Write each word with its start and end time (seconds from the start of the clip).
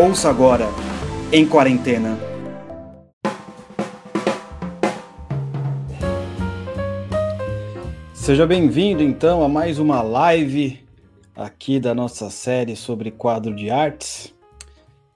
Ouça 0.00 0.30
agora, 0.30 0.68
em 1.32 1.44
quarentena. 1.44 2.16
Seja 8.14 8.46
bem-vindo 8.46 9.02
então 9.02 9.42
a 9.42 9.48
mais 9.48 9.80
uma 9.80 10.00
live 10.00 10.86
aqui 11.34 11.80
da 11.80 11.96
nossa 11.96 12.30
série 12.30 12.76
sobre 12.76 13.10
quadro 13.10 13.52
de 13.52 13.70
artes. 13.70 14.32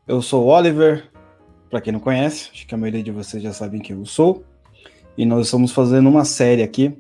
Eu 0.04 0.20
sou 0.20 0.46
Oliver, 0.48 1.08
para 1.70 1.80
quem 1.80 1.92
não 1.92 2.00
conhece, 2.00 2.50
acho 2.52 2.66
que 2.66 2.74
a 2.74 2.78
maioria 2.78 3.04
de 3.04 3.12
vocês 3.12 3.40
já 3.40 3.52
sabem 3.52 3.80
quem 3.80 3.96
eu 3.96 4.04
sou. 4.04 4.42
E 5.16 5.24
nós 5.24 5.46
estamos 5.46 5.70
fazendo 5.70 6.08
uma 6.08 6.24
série 6.24 6.60
aqui 6.60 6.92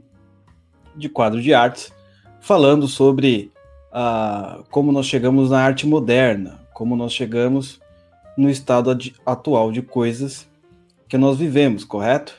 de 0.94 1.08
quadro 1.08 1.42
de 1.42 1.52
artes, 1.52 1.92
falando 2.40 2.86
sobre 2.86 3.50
uh, 3.92 4.62
como 4.70 4.92
nós 4.92 5.06
chegamos 5.06 5.50
na 5.50 5.60
arte 5.60 5.84
moderna, 5.84 6.61
como 6.74 6.96
nós 6.96 7.12
chegamos 7.12 7.80
no 8.36 8.48
estado 8.48 8.90
atual 9.24 9.70
de 9.70 9.82
coisas 9.82 10.48
que 11.08 11.18
nós 11.18 11.38
vivemos, 11.38 11.84
correto? 11.84 12.34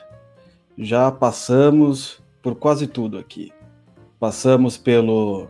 Já 0.76 1.10
passamos 1.10 2.20
por 2.42 2.54
quase 2.56 2.86
tudo 2.86 3.18
aqui. 3.18 3.52
Passamos 4.18 4.76
pelo, 4.76 5.44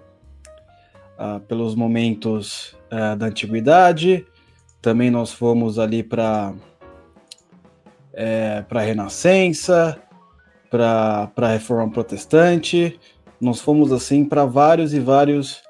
uh, 1.18 1.40
pelos 1.48 1.74
momentos 1.74 2.76
uh, 2.92 3.16
da 3.16 3.26
antiguidade, 3.26 4.26
também 4.82 5.10
nós 5.10 5.32
fomos 5.32 5.78
ali 5.78 6.02
para 6.02 6.52
é, 8.14 8.62
para 8.62 8.80
a 8.80 8.84
Renascença, 8.84 10.00
para 10.70 11.30
a 11.36 11.48
Reforma 11.48 11.92
Protestante, 11.92 12.98
nós 13.40 13.60
fomos 13.60 13.92
assim 13.92 14.24
para 14.24 14.44
vários 14.44 14.94
e 14.94 15.00
vários 15.00 15.62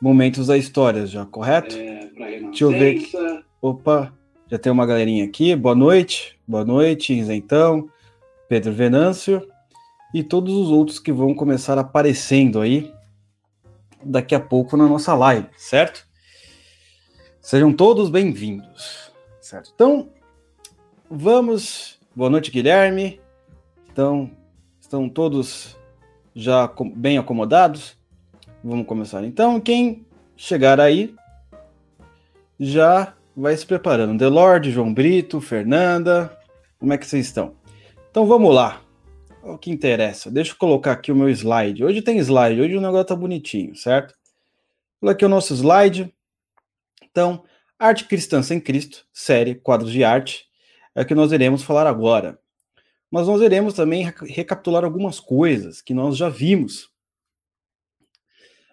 momentos 0.00 0.48
da 0.48 0.56
história 0.56 1.06
já, 1.06 1.24
correto? 1.24 1.76
É, 1.76 2.03
Deixa 2.14 2.64
eu 2.64 2.70
ver. 2.70 2.96
Aqui. 2.96 3.44
Opa, 3.60 4.12
já 4.48 4.56
tem 4.56 4.70
uma 4.70 4.86
galerinha 4.86 5.24
aqui. 5.24 5.56
Boa 5.56 5.74
noite, 5.74 6.38
boa 6.46 6.64
noite, 6.64 7.12
Isentão, 7.12 7.90
Pedro 8.48 8.72
Venâncio 8.72 9.48
e 10.14 10.22
todos 10.22 10.54
os 10.54 10.68
outros 10.68 11.00
que 11.00 11.10
vão 11.10 11.34
começar 11.34 11.76
aparecendo 11.76 12.60
aí 12.60 12.92
daqui 14.04 14.32
a 14.32 14.38
pouco 14.38 14.76
na 14.76 14.86
nossa 14.86 15.12
live, 15.14 15.48
certo? 15.56 16.06
Sejam 17.40 17.72
todos 17.72 18.08
bem-vindos, 18.08 19.12
certo? 19.40 19.72
Então, 19.74 20.08
vamos. 21.10 21.98
Boa 22.14 22.30
noite, 22.30 22.52
Guilherme. 22.52 23.20
Então, 23.90 24.30
estão 24.80 25.08
todos 25.08 25.76
já 26.32 26.72
bem 26.94 27.18
acomodados? 27.18 27.98
Vamos 28.62 28.86
começar 28.86 29.24
então. 29.24 29.60
Quem 29.60 30.06
chegar 30.36 30.78
aí 30.78 31.12
já 32.58 33.14
vai 33.36 33.56
se 33.56 33.66
preparando. 33.66 34.18
Delorde, 34.18 34.70
João 34.70 34.92
Brito, 34.92 35.40
Fernanda, 35.40 36.36
como 36.78 36.92
é 36.92 36.98
que 36.98 37.06
vocês 37.06 37.26
estão? 37.26 37.56
Então 38.10 38.26
vamos 38.26 38.54
lá. 38.54 38.82
O 39.42 39.58
que 39.58 39.70
interessa. 39.70 40.30
Deixa 40.30 40.52
eu 40.52 40.56
colocar 40.56 40.92
aqui 40.92 41.12
o 41.12 41.16
meu 41.16 41.28
slide. 41.28 41.84
Hoje 41.84 42.00
tem 42.00 42.18
slide, 42.18 42.60
hoje 42.60 42.76
o 42.76 42.80
negócio 42.80 43.06
tá 43.06 43.16
bonitinho, 43.16 43.74
certo? 43.76 44.14
Vou 45.00 45.10
aqui 45.10 45.24
o 45.24 45.28
nosso 45.28 45.52
slide. 45.52 46.14
Então, 47.02 47.44
Arte 47.78 48.06
Cristã 48.06 48.42
Sem 48.42 48.60
Cristo, 48.60 49.06
série 49.12 49.54
Quadros 49.54 49.92
de 49.92 50.02
Arte, 50.02 50.46
é 50.94 51.02
o 51.02 51.06
que 51.06 51.14
nós 51.14 51.32
iremos 51.32 51.62
falar 51.62 51.86
agora. 51.86 52.38
Mas 53.10 53.26
nós 53.26 53.42
iremos 53.42 53.74
também 53.74 54.10
recapitular 54.28 54.84
algumas 54.84 55.20
coisas 55.20 55.82
que 55.82 55.92
nós 55.92 56.16
já 56.16 56.28
vimos 56.28 56.90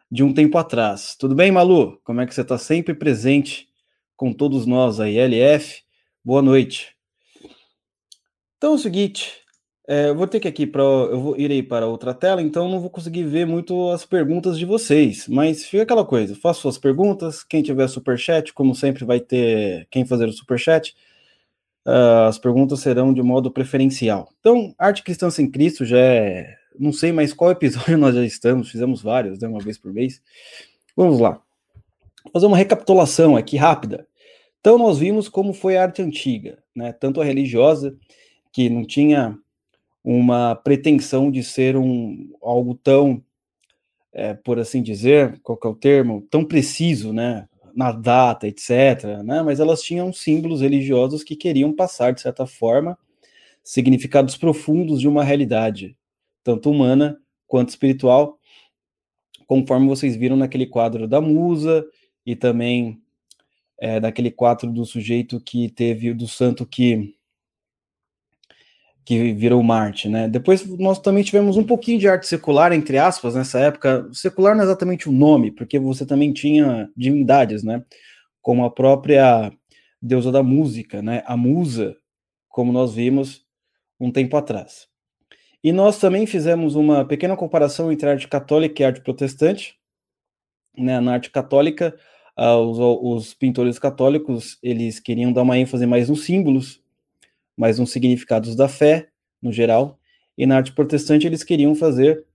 de 0.10 0.24
um 0.24 0.34
tempo 0.34 0.58
atrás. 0.58 1.16
Tudo 1.18 1.36
bem, 1.36 1.52
Malu? 1.52 2.00
Como 2.04 2.22
é 2.22 2.26
que 2.26 2.34
você 2.34 2.42
está 2.42 2.58
sempre 2.58 2.94
presente 2.94 3.71
com 4.22 4.32
todos 4.32 4.68
nós 4.68 5.00
aí? 5.00 5.18
LF, 5.18 5.82
boa 6.24 6.44
noite. 6.44 6.96
Então 8.56 8.74
é 8.74 8.76
o 8.76 8.78
seguinte, 8.78 9.34
é, 9.88 10.10
eu 10.10 10.16
vou 10.16 10.28
ter 10.28 10.40
que 10.40 10.48
aqui 10.48 10.68
para 10.68 10.84
eu 10.84 11.20
vou 11.20 11.40
ir 11.40 11.50
aí 11.50 11.64
para 11.64 11.88
outra 11.88 12.14
tela, 12.14 12.40
então 12.40 12.70
não 12.70 12.80
vou 12.80 12.92
conseguir 12.92 13.24
ver 13.24 13.48
muito 13.48 13.90
as 13.90 14.06
perguntas 14.06 14.60
de 14.60 14.66
vocês, 14.66 15.28
mas 15.28 15.66
fica 15.66 15.82
aquela 15.82 16.06
coisa, 16.06 16.36
faça 16.36 16.60
suas 16.60 16.78
perguntas, 16.78 17.44
quem 17.44 17.64
tiver 17.64 17.88
super 17.88 18.16
chat, 18.16 18.54
como 18.54 18.76
sempre 18.76 19.04
vai 19.04 19.20
ter 19.20 19.88
quem 19.90 20.06
fazer 20.06 20.30
o 20.30 20.34
super 20.34 20.60
chat. 20.60 20.96
Uh, 21.84 22.28
as 22.28 22.38
perguntas 22.38 22.80
serão 22.80 23.12
de 23.12 23.24
modo 23.24 23.50
preferencial. 23.50 24.30
Então, 24.40 24.72
Arte 24.78 25.02
Cristã 25.02 25.32
Sem 25.32 25.50
Cristo 25.50 25.84
já 25.84 25.98
é 25.98 26.58
não 26.80 26.94
sei 26.94 27.12
mais 27.12 27.34
qual 27.34 27.50
episódio 27.50 27.98
nós 27.98 28.14
já 28.14 28.24
estamos, 28.24 28.70
fizemos 28.70 29.02
vários, 29.02 29.40
né, 29.40 29.48
uma 29.48 29.60
vez 29.60 29.80
por 29.80 29.92
mês. 29.92 30.22
Vamos 30.96 31.20
lá. 31.20 31.42
Vou 32.26 32.34
fazer 32.34 32.46
uma 32.46 32.58
recapitulação 32.58 33.36
aqui 33.36 33.58
rápida. 33.58 34.06
Então 34.62 34.78
nós 34.78 35.00
vimos 35.00 35.28
como 35.28 35.54
foi 35.54 35.76
a 35.76 35.82
arte 35.82 36.04
antiga, 36.04 36.60
né, 36.76 36.94
tanto 36.94 37.20
a 37.20 37.26
religiosa, 37.26 37.98
que 38.54 38.70
não 38.70 38.86
tinha 38.86 39.36
uma 40.04 40.56
pretensão 40.56 41.32
de 41.32 41.44
ser 41.44 41.76
um 41.76 42.32
algo 42.42 42.76
tão, 42.76 43.24
é, 44.14 44.36
por 44.36 44.60
assim 44.60 44.84
dizer, 44.84 45.40
qual 45.42 45.60
é 45.64 45.68
o 45.68 45.76
termo, 45.76 46.28
tão 46.30 46.46
preciso, 46.46 47.12
né, 47.12 47.48
na 47.76 47.92
data, 47.92 48.48
etc., 48.48 49.24
né, 49.26 49.42
mas 49.42 49.60
elas 49.60 49.82
tinham 49.82 50.14
símbolos 50.14 50.62
religiosos 50.62 51.24
que 51.24 51.36
queriam 51.36 51.74
passar, 51.74 52.14
de 52.14 52.22
certa 52.22 52.46
forma, 52.46 52.96
significados 53.64 54.38
profundos 54.38 55.00
de 55.00 55.08
uma 55.08 55.24
realidade, 55.24 55.98
tanto 56.44 56.70
humana 56.70 57.20
quanto 57.48 57.70
espiritual, 57.70 58.38
conforme 59.48 59.88
vocês 59.88 60.16
viram 60.16 60.36
naquele 60.36 60.68
quadro 60.68 61.08
da 61.08 61.20
musa 61.20 61.86
e 62.26 62.36
também 62.36 63.02
é, 63.82 64.00
naquele 64.00 64.30
quadro 64.30 64.72
do 64.72 64.86
sujeito 64.86 65.42
que 65.42 65.68
teve, 65.70 66.14
do 66.14 66.28
santo 66.28 66.66
que 66.68 67.16
que 69.04 69.34
virou 69.34 69.64
Marte, 69.64 70.08
né? 70.08 70.30
Depois 70.30 70.64
nós 70.78 71.00
também 71.00 71.24
tivemos 71.24 71.58
um 71.58 71.64
pouquinho 71.64 71.98
de 71.98 72.08
arte 72.08 72.28
secular, 72.28 72.72
entre 72.72 73.00
aspas, 73.00 73.34
nessa 73.34 73.60
época. 73.60 74.08
Secular 74.14 74.54
não 74.54 74.62
é 74.62 74.66
exatamente 74.66 75.10
o 75.10 75.12
nome, 75.12 75.52
porque 75.52 75.80
você 75.80 76.06
também 76.06 76.32
tinha 76.32 76.88
divindades, 76.96 77.64
né? 77.64 77.84
Como 78.44 78.64
a 78.64 78.70
própria 78.70 79.52
deusa 80.00 80.32
da 80.32 80.44
música, 80.44 81.02
né? 81.02 81.24
A 81.26 81.36
musa, 81.36 81.98
como 82.48 82.72
nós 82.72 82.94
vimos 82.94 83.44
um 84.00 84.12
tempo 84.12 84.38
atrás. 84.38 84.88
E 85.64 85.72
nós 85.72 85.98
também 86.00 86.28
fizemos 86.28 86.76
uma 86.76 87.04
pequena 87.04 87.36
comparação 87.36 87.92
entre 87.92 88.08
arte 88.08 88.28
católica 88.28 88.84
e 88.84 88.86
arte 88.86 89.02
protestante. 89.02 89.76
Né? 90.78 91.00
Na 91.00 91.14
arte 91.14 91.32
católica, 91.32 91.98
uh, 92.38 92.58
os, 92.58 92.80
os, 93.28 93.34
pintores 93.34 93.78
católicos 93.80 94.58
eles 94.62 95.00
queriam 95.00 95.32
dar 95.32 95.44
uma 95.44 95.58
ênfase 95.58 95.86
mais 95.86 96.10
nos 96.10 96.26
símbolos, 96.26 96.82
mais 97.58 97.80
nos 97.80 97.92
significados 97.92 98.56
da 98.56 98.68
fé, 98.68 99.10
no 99.42 99.52
geral. 99.52 100.00
E 100.38 100.46
na 100.46 100.58
arte 100.58 100.72
protestante 100.72 101.28
eles 101.28 101.44
queriam 101.44 101.76
fazer 101.76 102.26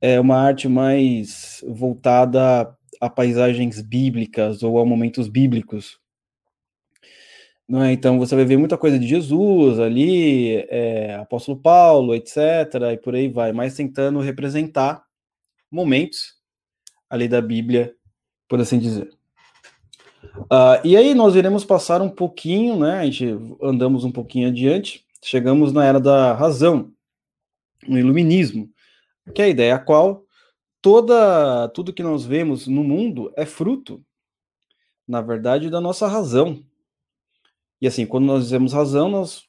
é, 0.00 0.18
uma 0.20 0.36
arte 0.36 0.68
mais 0.68 1.64
voltada 1.66 2.74
a 3.00 3.08
paisagens 3.08 3.80
bíblicas 3.80 4.62
ou 4.62 4.78
a 4.78 4.84
momentos 4.84 5.28
bíblicos, 5.28 5.98
não 7.68 7.82
é? 7.82 7.92
Então 7.92 8.18
você 8.18 8.34
vai 8.34 8.44
ver 8.44 8.56
muita 8.56 8.78
coisa 8.78 8.98
de 8.98 9.06
Jesus 9.06 9.78
ali, 9.78 10.56
é, 10.68 11.14
apóstolo 11.16 11.60
Paulo, 11.60 12.14
etc., 12.14 12.36
e 12.92 12.96
por 12.96 13.14
aí 13.14 13.28
vai, 13.28 13.52
mas 13.52 13.76
tentando 13.76 14.20
representar 14.20 15.04
momentos 15.70 16.34
ali 17.10 17.28
da 17.28 17.42
Bíblia, 17.42 17.94
por 18.48 18.60
assim 18.60 18.78
dizer. 18.78 19.17
Uh, 20.24 20.80
e 20.84 20.96
aí 20.96 21.14
nós 21.14 21.34
iremos 21.34 21.64
passar 21.64 22.02
um 22.02 22.08
pouquinho, 22.08 22.78
né? 22.78 22.98
A 23.00 23.04
gente 23.04 23.26
andamos 23.62 24.04
um 24.04 24.10
pouquinho 24.10 24.48
adiante, 24.48 25.04
chegamos 25.22 25.72
na 25.72 25.84
era 25.84 26.00
da 26.00 26.34
razão, 26.34 26.92
no 27.86 27.98
iluminismo, 27.98 28.70
que 29.34 29.42
é 29.42 29.46
a 29.46 29.48
ideia 29.48 29.74
a 29.74 29.78
qual 29.78 30.24
toda 30.80 31.68
tudo 31.68 31.92
que 31.92 32.02
nós 32.02 32.24
vemos 32.24 32.66
no 32.66 32.82
mundo 32.82 33.32
é 33.36 33.44
fruto, 33.44 34.02
na 35.06 35.20
verdade, 35.20 35.70
da 35.70 35.80
nossa 35.80 36.06
razão, 36.06 36.62
e 37.80 37.86
assim, 37.86 38.04
quando 38.04 38.26
nós 38.26 38.44
dizemos 38.44 38.72
razão, 38.72 39.08
nós 39.08 39.44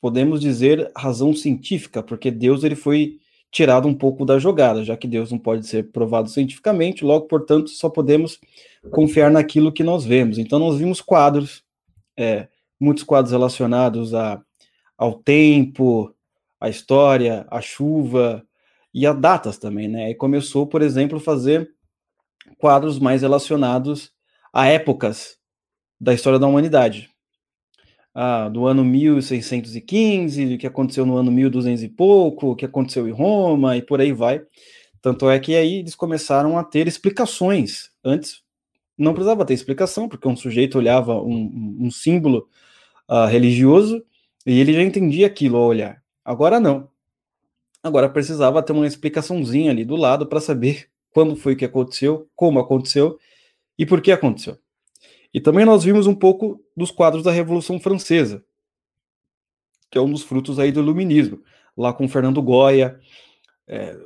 podemos 0.00 0.40
dizer 0.40 0.90
razão 0.96 1.32
científica, 1.32 2.02
porque 2.02 2.30
Deus 2.30 2.64
ele 2.64 2.74
foi 2.74 3.20
tirado 3.54 3.86
um 3.86 3.94
pouco 3.94 4.24
da 4.24 4.36
jogada, 4.36 4.82
já 4.82 4.96
que 4.96 5.06
Deus 5.06 5.30
não 5.30 5.38
pode 5.38 5.64
ser 5.68 5.92
provado 5.92 6.28
cientificamente, 6.28 7.04
logo, 7.04 7.28
portanto, 7.28 7.70
só 7.70 7.88
podemos 7.88 8.40
confiar 8.90 9.30
naquilo 9.30 9.72
que 9.72 9.84
nós 9.84 10.04
vemos. 10.04 10.38
Então, 10.38 10.58
nós 10.58 10.76
vimos 10.76 11.00
quadros, 11.00 11.62
é, 12.16 12.48
muitos 12.80 13.04
quadros 13.04 13.30
relacionados 13.30 14.12
a, 14.12 14.42
ao 14.98 15.14
tempo, 15.14 16.12
a 16.60 16.68
história, 16.68 17.46
a 17.48 17.60
chuva 17.60 18.44
e 18.92 19.06
a 19.06 19.12
datas 19.12 19.56
também, 19.56 19.86
né? 19.86 20.10
E 20.10 20.16
começou, 20.16 20.66
por 20.66 20.82
exemplo, 20.82 21.18
a 21.18 21.20
fazer 21.20 21.70
quadros 22.58 22.98
mais 22.98 23.22
relacionados 23.22 24.10
a 24.52 24.66
épocas 24.66 25.38
da 26.00 26.12
história 26.12 26.40
da 26.40 26.48
humanidade 26.48 27.13
ah, 28.14 28.48
do 28.48 28.66
ano 28.66 28.84
1615, 28.84 30.54
o 30.54 30.58
que 30.58 30.66
aconteceu 30.66 31.04
no 31.04 31.16
ano 31.16 31.32
1200 31.32 31.82
e 31.82 31.88
pouco, 31.88 32.52
o 32.52 32.56
que 32.56 32.64
aconteceu 32.64 33.08
em 33.08 33.12
Roma 33.12 33.76
e 33.76 33.82
por 33.82 34.00
aí 34.00 34.12
vai. 34.12 34.40
Tanto 35.02 35.28
é 35.28 35.38
que 35.38 35.54
aí 35.54 35.80
eles 35.80 35.94
começaram 35.94 36.56
a 36.56 36.64
ter 36.64 36.86
explicações. 36.86 37.90
Antes 38.04 38.42
não 38.96 39.12
precisava 39.12 39.44
ter 39.44 39.54
explicação, 39.54 40.08
porque 40.08 40.28
um 40.28 40.36
sujeito 40.36 40.78
olhava 40.78 41.20
um, 41.20 41.76
um 41.80 41.90
símbolo 41.90 42.48
uh, 43.10 43.26
religioso 43.26 44.02
e 44.46 44.60
ele 44.60 44.72
já 44.72 44.82
entendia 44.82 45.26
aquilo 45.26 45.56
ao 45.56 45.64
olhar. 45.64 46.02
Agora 46.24 46.60
não. 46.60 46.88
Agora 47.82 48.08
precisava 48.08 48.62
ter 48.62 48.72
uma 48.72 48.86
explicaçãozinha 48.86 49.70
ali 49.70 49.84
do 49.84 49.96
lado 49.96 50.26
para 50.26 50.40
saber 50.40 50.88
quando 51.12 51.36
foi 51.36 51.56
que 51.56 51.64
aconteceu, 51.64 52.28
como 52.34 52.58
aconteceu 52.60 53.18
e 53.78 53.84
por 53.84 54.00
que 54.00 54.12
aconteceu. 54.12 54.56
E 55.34 55.40
também 55.40 55.64
nós 55.64 55.82
vimos 55.82 56.06
um 56.06 56.14
pouco 56.14 56.64
dos 56.76 56.92
quadros 56.92 57.24
da 57.24 57.32
Revolução 57.32 57.80
Francesa, 57.80 58.44
que 59.90 59.98
é 59.98 60.00
um 60.00 60.10
dos 60.10 60.22
frutos 60.22 60.60
aí 60.60 60.70
do 60.70 60.78
iluminismo, 60.78 61.42
lá 61.76 61.92
com 61.92 62.08
Fernando 62.08 62.40
Goya. 62.40 63.00
É, 63.66 63.98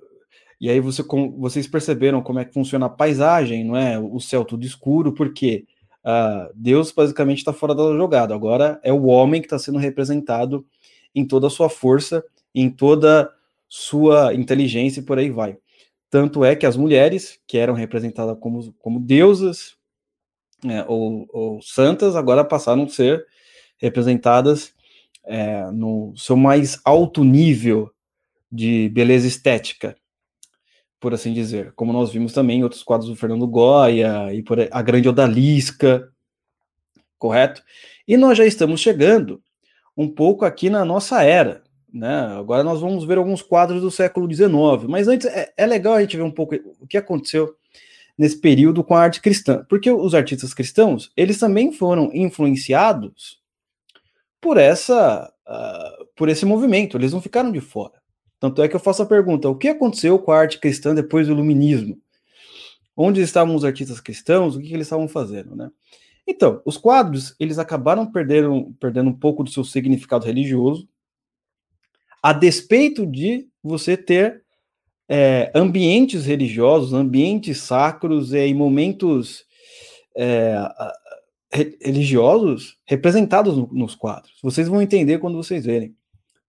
e 0.58 0.70
aí 0.70 0.80
você, 0.80 1.04
com, 1.04 1.38
vocês 1.38 1.68
perceberam 1.68 2.22
como 2.22 2.38
é 2.38 2.46
que 2.46 2.54
funciona 2.54 2.86
a 2.86 2.90
paisagem, 2.90 3.62
não 3.62 3.76
é? 3.76 3.98
O 3.98 4.18
céu 4.18 4.42
tudo 4.42 4.64
escuro, 4.64 5.12
porque 5.12 5.66
uh, 6.02 6.50
Deus 6.54 6.90
basicamente 6.92 7.38
está 7.38 7.52
fora 7.52 7.74
da 7.74 7.82
jogada. 7.94 8.34
Agora 8.34 8.80
é 8.82 8.92
o 8.92 9.04
homem 9.04 9.42
que 9.42 9.46
está 9.46 9.58
sendo 9.58 9.78
representado 9.78 10.66
em 11.14 11.26
toda 11.26 11.48
a 11.48 11.50
sua 11.50 11.68
força, 11.68 12.24
em 12.54 12.70
toda 12.70 13.30
sua 13.68 14.32
inteligência 14.32 15.00
e 15.00 15.04
por 15.04 15.18
aí 15.18 15.30
vai. 15.30 15.58
Tanto 16.08 16.42
é 16.42 16.56
que 16.56 16.64
as 16.64 16.76
mulheres, 16.76 17.38
que 17.46 17.58
eram 17.58 17.74
representadas 17.74 18.36
como, 18.40 18.72
como 18.78 18.98
deusas 18.98 19.77
é, 20.64 20.84
ou, 20.88 21.26
ou, 21.30 21.62
santas, 21.62 22.16
agora 22.16 22.44
passaram 22.44 22.84
a 22.84 22.88
ser 22.88 23.26
representadas 23.78 24.74
é, 25.24 25.70
no 25.70 26.12
seu 26.16 26.36
mais 26.36 26.80
alto 26.84 27.22
nível 27.22 27.90
de 28.50 28.88
beleza 28.88 29.26
estética, 29.26 29.96
por 30.98 31.14
assim 31.14 31.32
dizer. 31.32 31.72
Como 31.74 31.92
nós 31.92 32.10
vimos 32.10 32.32
também 32.32 32.58
em 32.58 32.62
outros 32.62 32.82
quadros 32.82 33.08
do 33.08 33.16
Fernando 33.16 33.46
Goya 33.46 34.32
e 34.32 34.42
por 34.42 34.58
a 34.70 34.82
grande 34.82 35.08
Odalisca, 35.08 36.10
correto? 37.18 37.62
E 38.06 38.16
nós 38.16 38.38
já 38.38 38.46
estamos 38.46 38.80
chegando 38.80 39.42
um 39.96 40.08
pouco 40.08 40.44
aqui 40.44 40.70
na 40.70 40.84
nossa 40.84 41.22
era, 41.22 41.62
né? 41.92 42.20
Agora 42.38 42.64
nós 42.64 42.80
vamos 42.80 43.04
ver 43.04 43.18
alguns 43.18 43.42
quadros 43.42 43.82
do 43.82 43.90
século 43.90 44.32
XIX, 44.32 44.88
mas 44.88 45.08
antes 45.08 45.26
é, 45.26 45.52
é, 45.56 45.66
legal 45.66 45.94
a 45.94 46.00
gente 46.00 46.16
ver 46.16 46.22
um 46.22 46.30
pouco 46.30 46.54
o 46.80 46.86
que 46.86 46.96
aconteceu 46.96 47.54
nesse 48.18 48.40
período 48.40 48.82
com 48.82 48.94
a 48.94 49.00
arte 49.00 49.20
cristã, 49.22 49.64
porque 49.68 49.90
os 49.90 50.14
artistas 50.14 50.52
cristãos 50.52 51.12
eles 51.16 51.38
também 51.38 51.72
foram 51.72 52.10
influenciados 52.12 53.40
por 54.40 54.56
essa 54.56 55.32
uh, 55.46 56.06
por 56.16 56.28
esse 56.28 56.44
movimento, 56.44 56.96
eles 56.96 57.12
não 57.12 57.22
ficaram 57.22 57.52
de 57.52 57.60
fora. 57.60 57.94
Tanto 58.40 58.62
é 58.62 58.68
que 58.68 58.76
eu 58.76 58.80
faço 58.80 59.02
a 59.02 59.06
pergunta: 59.06 59.48
o 59.48 59.56
que 59.56 59.68
aconteceu 59.68 60.18
com 60.18 60.32
a 60.32 60.38
arte 60.38 60.58
cristã 60.58 60.94
depois 60.94 61.26
do 61.26 61.32
iluminismo? 61.32 61.98
Onde 62.96 63.20
estavam 63.20 63.54
os 63.54 63.64
artistas 63.64 64.00
cristãos? 64.00 64.56
O 64.56 64.60
que, 64.60 64.68
que 64.68 64.74
eles 64.74 64.86
estavam 64.86 65.06
fazendo, 65.06 65.54
né? 65.54 65.70
Então, 66.26 66.60
os 66.64 66.76
quadros 66.76 67.34
eles 67.40 67.58
acabaram 67.58 68.04
perdendo, 68.10 68.74
perdendo 68.78 69.08
um 69.08 69.14
pouco 69.14 69.42
do 69.42 69.50
seu 69.50 69.64
significado 69.64 70.26
religioso, 70.26 70.88
a 72.22 72.32
despeito 72.32 73.06
de 73.06 73.48
você 73.62 73.96
ter 73.96 74.42
é, 75.08 75.50
ambientes 75.54 76.26
religiosos, 76.26 76.92
ambientes 76.92 77.58
sacros 77.58 78.34
é, 78.34 78.46
e 78.46 78.52
momentos 78.52 79.44
é, 80.14 80.58
religiosos 81.80 82.76
representados 82.84 83.56
no, 83.56 83.68
nos 83.72 83.94
quadros. 83.94 84.38
Vocês 84.42 84.68
vão 84.68 84.82
entender 84.82 85.18
quando 85.18 85.36
vocês 85.36 85.64
verem. 85.64 85.96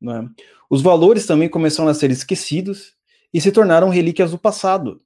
É? 0.04 0.46
Os 0.70 0.82
valores 0.82 1.26
também 1.26 1.50
começaram 1.50 1.90
a 1.90 1.94
ser 1.94 2.12
esquecidos 2.12 2.94
e 3.34 3.40
se 3.40 3.52
tornaram 3.52 3.90
relíquias 3.90 4.32
do 4.32 4.38
passado. 4.38 5.02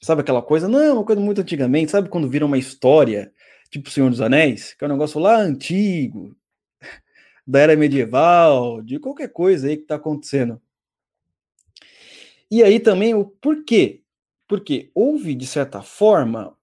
Sabe 0.00 0.20
aquela 0.20 0.42
coisa? 0.42 0.68
Não, 0.68 0.96
uma 0.96 1.04
coisa 1.04 1.20
muito 1.20 1.40
antigamente. 1.40 1.92
Sabe 1.92 2.08
quando 2.08 2.28
vira 2.28 2.44
uma 2.44 2.58
história, 2.58 3.32
tipo 3.70 3.90
Senhor 3.90 4.10
dos 4.10 4.20
Anéis? 4.20 4.74
Que 4.74 4.84
é 4.84 4.88
um 4.88 4.92
negócio 4.92 5.20
lá 5.20 5.38
antigo, 5.38 6.36
da 7.46 7.60
era 7.60 7.76
medieval, 7.76 8.82
de 8.82 8.98
qualquer 8.98 9.28
coisa 9.28 9.68
aí 9.68 9.76
que 9.76 9.82
está 9.82 9.94
acontecendo. 9.94 10.60
E 12.50 12.62
aí 12.62 12.78
também 12.80 13.14
o 13.14 13.24
porquê? 13.24 14.02
Porque 14.48 14.90
houve, 14.94 15.34
de 15.34 15.46
certa 15.46 15.82
forma, 15.82 16.56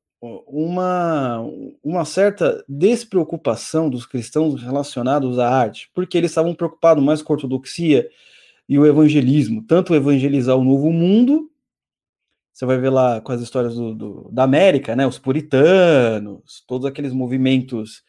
uma, 0.47 1.39
uma 1.83 2.05
certa 2.05 2.63
despreocupação 2.67 3.89
dos 3.89 4.05
cristãos 4.05 4.61
relacionados 4.61 5.37
à 5.37 5.49
arte, 5.49 5.89
porque 5.93 6.17
eles 6.17 6.31
estavam 6.31 6.55
preocupados 6.55 7.03
mais 7.03 7.21
com 7.21 7.33
a 7.33 7.35
ortodoxia 7.35 8.09
e 8.67 8.79
o 8.79 8.85
evangelismo, 8.85 9.61
tanto 9.63 9.93
evangelizar 9.93 10.55
o 10.55 10.63
novo 10.63 10.91
mundo, 10.91 11.49
você 12.53 12.65
vai 12.65 12.77
ver 12.77 12.91
lá 12.91 13.19
com 13.19 13.31
as 13.31 13.41
histórias 13.41 13.75
do, 13.75 13.93
do 13.93 14.29
da 14.31 14.43
América, 14.43 14.95
né, 14.95 15.05
os 15.05 15.19
puritanos, 15.19 16.63
todos 16.67 16.85
aqueles 16.85 17.11
movimentos 17.11 18.03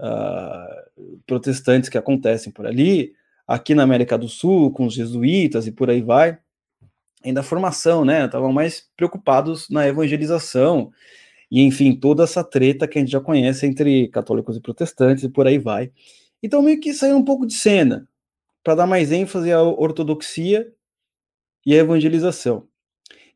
uh, 0.00 1.20
protestantes 1.26 1.88
que 1.88 1.98
acontecem 1.98 2.52
por 2.52 2.66
ali, 2.66 3.12
aqui 3.46 3.74
na 3.74 3.84
América 3.84 4.18
do 4.18 4.28
Sul, 4.28 4.72
com 4.72 4.86
os 4.86 4.94
jesuítas 4.94 5.66
e 5.66 5.72
por 5.72 5.90
aí 5.90 6.02
vai, 6.02 6.38
ainda 7.26 7.40
a 7.40 7.44
formação, 7.44 8.04
né? 8.04 8.24
Estavam 8.24 8.52
mais 8.52 8.88
preocupados 8.96 9.68
na 9.68 9.86
evangelização 9.86 10.90
e, 11.50 11.62
enfim, 11.62 11.94
toda 11.94 12.24
essa 12.24 12.42
treta 12.42 12.88
que 12.88 12.98
a 12.98 13.00
gente 13.00 13.12
já 13.12 13.20
conhece 13.20 13.66
entre 13.66 14.08
católicos 14.08 14.56
e 14.56 14.60
protestantes 14.60 15.24
e 15.24 15.28
por 15.28 15.46
aí 15.46 15.58
vai. 15.58 15.90
Então, 16.42 16.62
meio 16.62 16.80
que 16.80 16.94
saiu 16.94 17.16
um 17.16 17.24
pouco 17.24 17.46
de 17.46 17.54
cena 17.54 18.08
para 18.62 18.74
dar 18.74 18.86
mais 18.86 19.12
ênfase 19.12 19.52
à 19.52 19.62
ortodoxia 19.62 20.72
e 21.64 21.74
à 21.74 21.78
evangelização. 21.78 22.66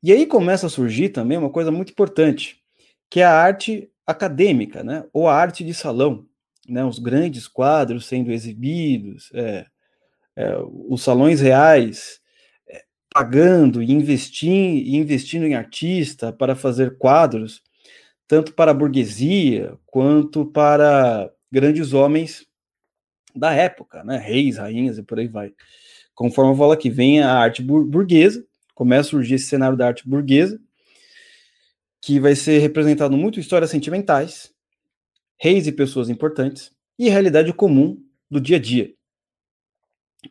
E 0.03 0.13
aí 0.13 0.27
começa 0.27 0.67
a 0.67 0.71
surgir 0.71 1.11
também 1.11 1.37
uma 1.37 1.51
coisa 1.51 1.71
muito 1.71 1.91
importante, 1.93 2.63
que 3.11 3.21
é 3.21 3.25
a 3.25 3.33
arte 3.33 3.91
acadêmica, 4.07 4.83
né? 4.83 5.05
Ou 5.13 5.29
a 5.29 5.35
arte 5.35 5.63
de 5.63 5.75
salão 5.75 6.27
né, 6.71 6.85
os 6.85 6.99
grandes 6.99 7.49
quadros 7.49 8.07
sendo 8.07 8.31
exibidos, 8.31 9.31
é, 9.35 9.67
é, 10.37 10.57
os 10.89 11.03
salões 11.03 11.41
reais 11.41 12.20
pagando 13.21 13.83
e 13.83 13.93
investindo, 13.93 15.45
em 15.45 15.55
artista 15.55 16.33
para 16.33 16.57
fazer 16.57 16.97
quadros, 16.97 17.63
tanto 18.27 18.55
para 18.55 18.71
a 18.71 18.75
burguesia 18.75 19.77
quanto 19.85 20.47
para 20.47 21.31
grandes 21.53 21.93
homens 21.93 22.47
da 23.37 23.53
época, 23.53 24.03
né, 24.05 24.17
reis, 24.17 24.57
rainhas 24.57 24.97
e 24.97 25.03
por 25.03 25.19
aí 25.19 25.29
vai. 25.29 25.53
Conforme 26.15 26.53
eu 26.53 26.57
falo 26.57 26.73
aqui, 26.73 26.89
vem 26.89 27.21
a 27.21 27.31
arte 27.31 27.63
burguesa, 27.63 28.43
começa 28.75 29.09
a 29.09 29.11
surgir 29.11 29.35
esse 29.35 29.49
cenário 29.49 29.77
da 29.77 29.89
arte 29.89 30.09
burguesa, 30.09 30.59
que 32.01 32.19
vai 32.19 32.35
ser 32.35 32.59
representado 32.61 33.19
muito 33.19 33.39
histórias 33.39 33.71
sentimentais, 33.71 34.51
reis 35.39 35.67
e 35.67 35.73
pessoas 35.73 36.09
importantes, 36.09 36.73
e 36.99 37.11
realidade 37.11 37.53
comum 37.53 38.03
do 38.31 38.41
dia 38.41 38.57
a 38.57 38.61
dia, 38.61 38.95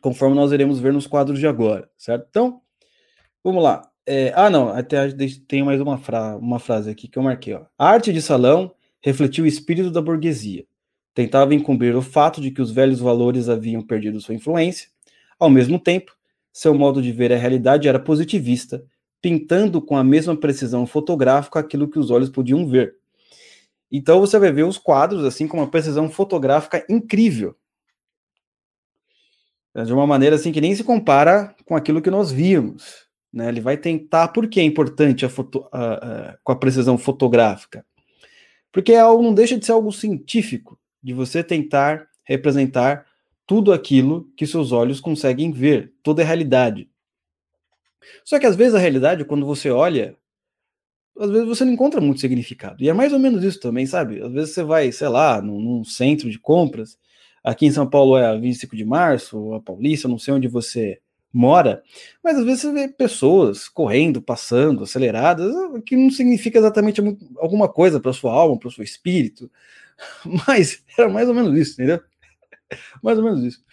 conforme 0.00 0.34
nós 0.34 0.50
iremos 0.50 0.80
ver 0.80 0.92
nos 0.92 1.06
quadros 1.06 1.38
de 1.38 1.46
agora, 1.46 1.88
certo? 1.96 2.26
Então, 2.28 2.60
vamos 3.42 3.62
lá. 3.62 3.90
É, 4.06 4.32
ah, 4.34 4.50
não, 4.50 4.70
até 4.70 5.08
tem 5.46 5.62
mais 5.62 5.80
uma, 5.80 5.98
fra 5.98 6.36
uma 6.36 6.58
frase 6.58 6.90
aqui 6.90 7.06
que 7.06 7.18
eu 7.18 7.22
marquei. 7.22 7.54
Ó. 7.54 7.64
A 7.78 7.90
arte 7.90 8.12
de 8.12 8.20
salão 8.20 8.74
refletiu 9.00 9.44
o 9.44 9.46
espírito 9.46 9.90
da 9.90 10.02
burguesia. 10.02 10.64
Tentava 11.14 11.54
encobrir 11.54 11.94
o 11.96 12.02
fato 12.02 12.40
de 12.40 12.50
que 12.50 12.62
os 12.62 12.70
velhos 12.70 13.00
valores 13.00 13.48
haviam 13.48 13.82
perdido 13.82 14.20
sua 14.20 14.34
influência. 14.34 14.88
Ao 15.38 15.50
mesmo 15.50 15.78
tempo, 15.78 16.12
seu 16.52 16.74
modo 16.74 17.02
de 17.02 17.12
ver 17.12 17.32
a 17.32 17.36
realidade 17.36 17.88
era 17.88 17.98
positivista, 17.98 18.84
pintando 19.20 19.80
com 19.80 19.96
a 19.96 20.04
mesma 20.04 20.36
precisão 20.36 20.86
fotográfica 20.86 21.58
aquilo 21.58 21.88
que 21.88 21.98
os 21.98 22.10
olhos 22.10 22.30
podiam 22.30 22.66
ver. 22.66 22.96
Então 23.90 24.20
você 24.20 24.38
vai 24.38 24.52
ver 24.52 24.64
os 24.64 24.78
quadros 24.78 25.24
assim 25.24 25.48
com 25.48 25.56
uma 25.56 25.70
precisão 25.70 26.08
fotográfica 26.08 26.84
incrível. 26.88 27.56
De 29.74 29.92
uma 29.92 30.06
maneira 30.06 30.36
assim 30.36 30.52
que 30.52 30.60
nem 30.60 30.74
se 30.74 30.84
compara 30.84 31.54
com 31.64 31.76
aquilo 31.76 32.02
que 32.02 32.10
nós 32.10 32.30
vimos. 32.30 33.09
Né? 33.32 33.48
Ele 33.48 33.60
vai 33.60 33.76
tentar, 33.76 34.28
por 34.28 34.48
que 34.48 34.60
é 34.60 34.64
importante 34.64 35.24
a 35.24 35.28
foto, 35.28 35.68
com 36.42 36.52
a 36.52 36.56
precisão 36.56 36.98
fotográfica? 36.98 37.84
Porque 38.72 38.92
é 38.92 39.00
algo, 39.00 39.22
não 39.22 39.34
deixa 39.34 39.58
de 39.58 39.66
ser 39.66 39.72
algo 39.72 39.92
científico, 39.92 40.78
de 41.02 41.12
você 41.12 41.42
tentar 41.42 42.08
representar 42.24 43.06
tudo 43.46 43.72
aquilo 43.72 44.30
que 44.36 44.46
seus 44.46 44.70
olhos 44.70 45.00
conseguem 45.00 45.50
ver, 45.50 45.92
toda 46.02 46.22
a 46.22 46.24
realidade. 46.24 46.88
Só 48.24 48.38
que 48.38 48.46
às 48.46 48.54
vezes 48.54 48.74
a 48.74 48.78
realidade, 48.78 49.24
quando 49.24 49.44
você 49.44 49.70
olha 49.70 50.16
às 51.20 51.30
vezes 51.30 51.46
você 51.46 51.64
não 51.64 51.72
encontra 51.72 52.00
muito 52.00 52.20
significado. 52.20 52.82
E 52.82 52.88
é 52.88 52.92
mais 52.94 53.12
ou 53.12 53.18
menos 53.18 53.44
isso 53.44 53.60
também, 53.60 53.84
sabe? 53.84 54.22
Às 54.22 54.32
vezes 54.32 54.54
você 54.54 54.62
vai, 54.62 54.90
sei 54.90 55.08
lá, 55.08 55.42
num, 55.42 55.60
num 55.60 55.84
centro 55.84 56.30
de 56.30 56.38
compras, 56.38 56.98
aqui 57.44 57.66
em 57.66 57.70
São 57.70 57.88
Paulo 57.88 58.16
é 58.16 58.26
a 58.26 58.36
25 58.36 58.74
de 58.74 58.84
março, 58.84 59.52
a 59.52 59.60
Paulista, 59.60 60.08
não 60.08 60.18
sei 60.18 60.32
onde 60.32 60.48
você 60.48 60.98
mora, 61.32 61.82
mas 62.22 62.36
às 62.38 62.44
vezes 62.44 62.62
você 62.62 62.72
vê 62.72 62.88
pessoas 62.88 63.68
correndo, 63.68 64.20
passando, 64.20 64.82
aceleradas, 64.82 65.54
que 65.86 65.96
não 65.96 66.10
significa 66.10 66.58
exatamente 66.58 67.00
alguma 67.36 67.68
coisa 67.68 68.00
para 68.00 68.12
sua 68.12 68.32
alma, 68.32 68.58
para 68.58 68.68
o 68.68 68.72
seu 68.72 68.82
espírito, 68.82 69.50
mas 70.48 70.82
era 70.98 71.08
mais 71.08 71.28
ou 71.28 71.34
menos 71.34 71.56
isso, 71.56 71.74
entendeu? 71.74 72.02
mais 73.02 73.18
ou 73.18 73.24
menos 73.24 73.44
isso. 73.44 73.64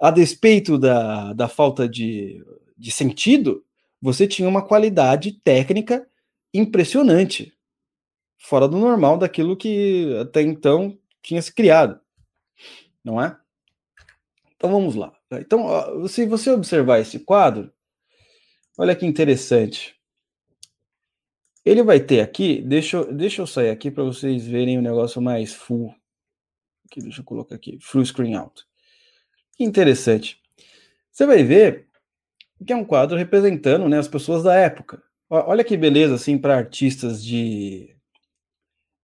A 0.00 0.10
despeito 0.10 0.78
da, 0.78 1.32
da 1.34 1.48
falta 1.48 1.88
de, 1.88 2.42
de 2.76 2.90
sentido, 2.90 3.64
você 4.00 4.26
tinha 4.26 4.48
uma 4.48 4.66
qualidade 4.66 5.32
técnica 5.32 6.06
impressionante. 6.54 7.52
fora 8.38 8.66
do 8.66 8.78
normal 8.78 9.18
daquilo 9.18 9.56
que 9.56 10.16
até 10.20 10.40
então 10.42 10.98
tinha 11.22 11.42
se 11.42 11.52
criado, 11.54 12.00
não 13.04 13.20
é? 13.22 13.36
Então 14.56 14.70
vamos 14.70 14.94
lá. 14.94 15.19
Então, 15.32 16.08
se 16.08 16.26
você 16.26 16.50
observar 16.50 16.98
esse 16.98 17.20
quadro, 17.20 17.72
olha 18.76 18.96
que 18.96 19.06
interessante. 19.06 19.94
Ele 21.64 21.82
vai 21.82 22.00
ter 22.00 22.20
aqui, 22.20 22.60
deixa, 22.62 22.96
eu, 22.96 23.12
deixa 23.12 23.42
eu 23.42 23.46
sair 23.46 23.70
aqui 23.70 23.90
para 23.90 24.02
vocês 24.02 24.46
verem 24.46 24.78
o 24.78 24.82
negócio 24.82 25.20
mais 25.20 25.54
full. 25.54 25.94
Aqui, 26.86 27.00
deixa 27.00 27.20
eu 27.20 27.24
colocar 27.24 27.54
aqui, 27.54 27.78
full 27.80 28.04
screen 28.04 28.34
out. 28.34 28.64
Que 29.56 29.62
interessante. 29.62 30.40
Você 31.12 31.26
vai 31.26 31.44
ver 31.44 31.86
que 32.66 32.72
é 32.72 32.76
um 32.76 32.84
quadro 32.84 33.16
representando 33.16 33.88
né, 33.88 33.98
as 33.98 34.08
pessoas 34.08 34.42
da 34.42 34.54
época. 34.54 35.02
Olha 35.28 35.62
que 35.62 35.76
beleza, 35.76 36.14
assim, 36.14 36.36
para 36.36 36.56
artistas 36.56 37.24
de, 37.24 37.94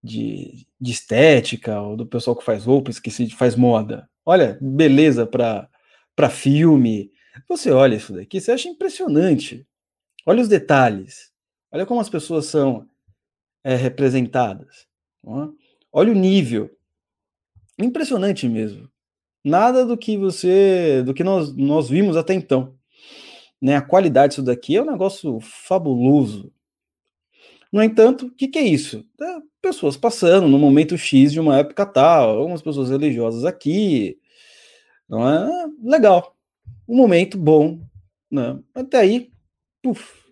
de, 0.03 0.67
de, 0.81 0.91
estética, 0.91 1.81
ou 1.81 1.97
do 1.97 2.07
pessoal 2.07 2.35
que 2.35 2.45
faz 2.45 2.65
roupas, 2.65 2.99
que 2.99 3.11
se 3.11 3.31
faz 3.31 3.55
moda. 3.55 4.11
Olha, 4.25 4.59
beleza 4.61 5.25
para 5.25 5.69
filme. 6.31 7.13
Você 7.49 7.71
olha 7.71 7.97
isso 7.97 8.13
daqui, 8.13 8.41
você 8.41 8.53
acha 8.53 8.69
impressionante. 8.69 9.67
Olha 10.25 10.43
os 10.43 10.49
detalhes. 10.49 11.31
Olha 11.71 11.85
como 11.85 12.01
as 12.01 12.09
pessoas 12.09 12.47
são 12.47 12.89
é, 13.63 13.75
representadas. 13.75 14.87
Olha 15.93 16.13
o 16.13 16.15
nível. 16.15 16.71
Impressionante 17.79 18.49
mesmo. 18.49 18.91
Nada 19.45 19.85
do 19.85 19.97
que 19.97 20.17
você, 20.17 21.03
do 21.05 21.15
que 21.15 21.23
nós, 21.23 21.55
nós 21.55 21.89
vimos 21.89 22.17
até 22.17 22.35
então 22.35 22.77
né, 23.61 23.77
a 23.77 23.83
qualidade 23.83 24.33
disso 24.33 24.43
daqui 24.43 24.77
é 24.77 24.83
um 24.83 24.91
negócio 24.91 25.39
fabuloso. 25.41 26.53
No 27.73 27.83
entanto, 27.83 28.27
o 28.27 28.31
que, 28.31 28.49
que, 28.49 28.59
é 28.59 28.63
isso? 28.63 29.05
É 29.21 29.39
pessoas 29.61 29.97
passando 29.97 30.47
no 30.47 30.59
momento 30.59 30.97
X 30.97 31.33
de 31.33 31.41
uma 31.41 31.59
época 31.59 31.85
tal, 31.85 32.39
algumas 32.39 32.63
pessoas 32.63 32.91
religiosas 32.91 33.45
aqui, 33.45 34.19
não 35.09 35.29
é? 35.29 35.49
Legal. 35.83 36.37
Um 36.89 36.97
momento 36.97 37.39
bom, 37.39 37.81
né? 38.31 38.59
Até 38.75 38.99
aí, 38.99 39.33
puf, 39.83 40.27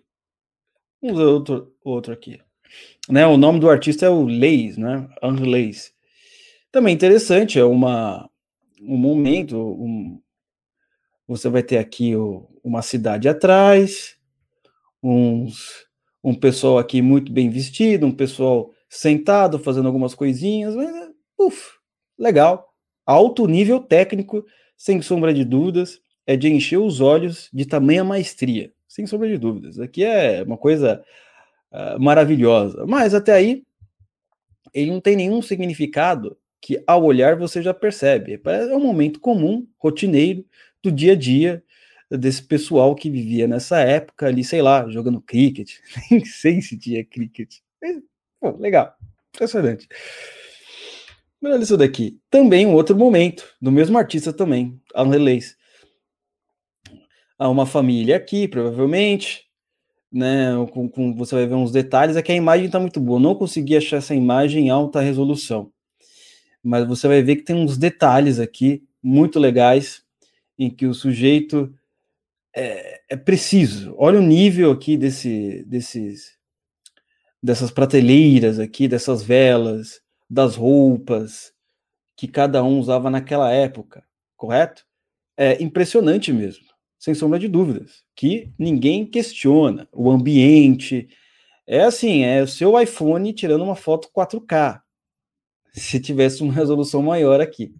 vamos 1.01 1.17
ver 1.17 1.25
outro, 1.25 1.75
outro 1.83 2.13
aqui. 2.13 2.39
Né, 3.09 3.25
o 3.27 3.37
nome 3.37 3.59
do 3.59 3.69
artista 3.69 4.05
é 4.05 4.09
o 4.09 4.23
Leis, 4.23 4.77
né? 4.77 5.07
Henri 5.21 5.49
Leis. 5.49 5.93
Também 6.71 6.93
interessante, 6.93 7.59
é 7.59 7.63
uma, 7.63 8.29
um 8.81 8.97
momento, 8.97 9.57
um, 9.57 10.19
você 11.27 11.47
vai 11.49 11.63
ter 11.63 11.77
aqui 11.77 12.15
o, 12.15 12.49
uma 12.63 12.81
cidade 12.81 13.29
atrás, 13.29 14.17
uns, 15.01 15.85
um 16.23 16.33
pessoal 16.33 16.79
aqui 16.79 17.01
muito 17.01 17.31
bem 17.31 17.49
vestido, 17.49 18.05
um 18.05 18.11
pessoal 18.11 18.71
sentado 18.89 19.59
fazendo 19.59 19.85
algumas 19.87 20.15
coisinhas, 20.15 20.75
mas, 20.75 20.89
uf, 21.39 21.77
legal. 22.17 22.67
Alto 23.05 23.47
nível 23.47 23.79
técnico, 23.79 24.43
sem 24.77 25.01
sombra 25.01 25.33
de 25.33 25.43
dúvidas, 25.43 26.01
é 26.25 26.35
de 26.35 26.47
encher 26.49 26.77
os 26.77 27.01
olhos 27.01 27.49
de 27.53 27.65
tamanha 27.65 28.03
maestria, 28.03 28.71
sem 28.87 29.05
sombra 29.05 29.27
de 29.27 29.37
dúvidas. 29.37 29.79
Aqui 29.79 30.03
é 30.03 30.43
uma 30.43 30.57
coisa 30.57 31.03
uh, 31.71 31.99
maravilhosa, 32.01 32.85
mas 32.85 33.13
até 33.13 33.33
aí 33.33 33.63
ele 34.73 34.91
não 34.91 34.99
tem 34.99 35.15
nenhum 35.15 35.41
significado 35.41 36.37
que 36.61 36.83
ao 36.87 37.03
olhar 37.03 37.35
você 37.37 37.61
já 37.61 37.73
percebe. 37.73 38.41
É 38.43 38.75
um 38.75 38.79
momento 38.79 39.19
comum, 39.19 39.67
rotineiro, 39.77 40.43
do 40.81 40.91
dia 40.91 41.13
a 41.13 41.15
dia 41.15 41.63
desse 42.09 42.43
pessoal 42.43 42.95
que 42.95 43.09
vivia 43.09 43.47
nessa 43.47 43.79
época 43.79 44.27
ali, 44.27 44.43
sei 44.43 44.61
lá, 44.61 44.87
jogando 44.89 45.21
cricket. 45.21 45.73
Nem 46.09 46.25
sei 46.25 46.61
se 46.61 46.77
tinha 46.77 47.03
cricket. 47.05 47.57
Legal, 48.59 48.95
impressionante. 49.33 49.87
Olha 51.51 51.63
isso 51.63 51.77
daqui. 51.77 52.19
Também 52.29 52.65
um 52.65 52.73
outro 52.73 52.97
momento, 52.97 53.45
do 53.61 53.71
mesmo 53.71 53.97
artista 53.97 54.33
também, 54.33 54.79
Alan 54.93 55.17
Leis. 55.17 55.55
Há 57.37 57.49
uma 57.49 57.65
família 57.65 58.15
aqui, 58.15 58.47
provavelmente, 58.47 59.43
né? 60.11 60.51
Com, 60.71 60.87
com, 60.89 61.13
você 61.13 61.35
vai 61.35 61.47
ver 61.47 61.55
uns 61.55 61.71
detalhes. 61.71 62.15
Aqui 62.15 62.31
a 62.31 62.35
imagem 62.35 62.67
está 62.67 62.79
muito 62.79 62.99
boa. 62.99 63.19
não 63.19 63.35
consegui 63.35 63.75
achar 63.75 63.97
essa 63.97 64.15
imagem 64.15 64.67
em 64.67 64.69
alta 64.69 65.01
resolução. 65.01 65.71
Mas 66.63 66.87
você 66.87 67.07
vai 67.07 67.21
ver 67.21 67.35
que 67.35 67.43
tem 67.43 67.55
uns 67.55 67.77
detalhes 67.77 68.39
aqui 68.39 68.83
muito 69.03 69.39
legais 69.39 70.03
em 70.57 70.69
que 70.69 70.87
o 70.87 70.93
sujeito 70.93 71.71
é, 72.55 73.01
é 73.09 73.17
preciso. 73.17 73.93
Olha 73.97 74.19
o 74.19 74.23
nível 74.23 74.71
aqui 74.71 74.95
desse, 74.95 75.63
desses, 75.67 76.37
dessas 77.43 77.69
prateleiras 77.69 78.57
aqui, 78.57 78.87
dessas 78.87 79.21
velas, 79.21 80.01
das 80.29 80.55
roupas 80.55 81.53
que 82.17 82.27
cada 82.27 82.63
um 82.63 82.79
usava 82.79 83.09
naquela 83.09 83.51
época, 83.51 84.03
correto? 84.35 84.85
É 85.37 85.61
impressionante 85.61 86.31
mesmo, 86.31 86.65
sem 86.97 87.13
sombra 87.13 87.37
de 87.37 87.47
dúvidas, 87.47 88.03
que 88.15 88.53
ninguém 88.57 89.05
questiona. 89.05 89.87
O 89.91 90.09
ambiente 90.09 91.09
é 91.67 91.83
assim, 91.83 92.23
é 92.23 92.41
o 92.41 92.47
seu 92.47 92.79
iPhone 92.79 93.33
tirando 93.33 93.63
uma 93.63 93.75
foto 93.75 94.09
4K, 94.15 94.81
se 95.73 95.99
tivesse 95.99 96.41
uma 96.41 96.53
resolução 96.53 97.01
maior 97.01 97.41
aqui, 97.41 97.75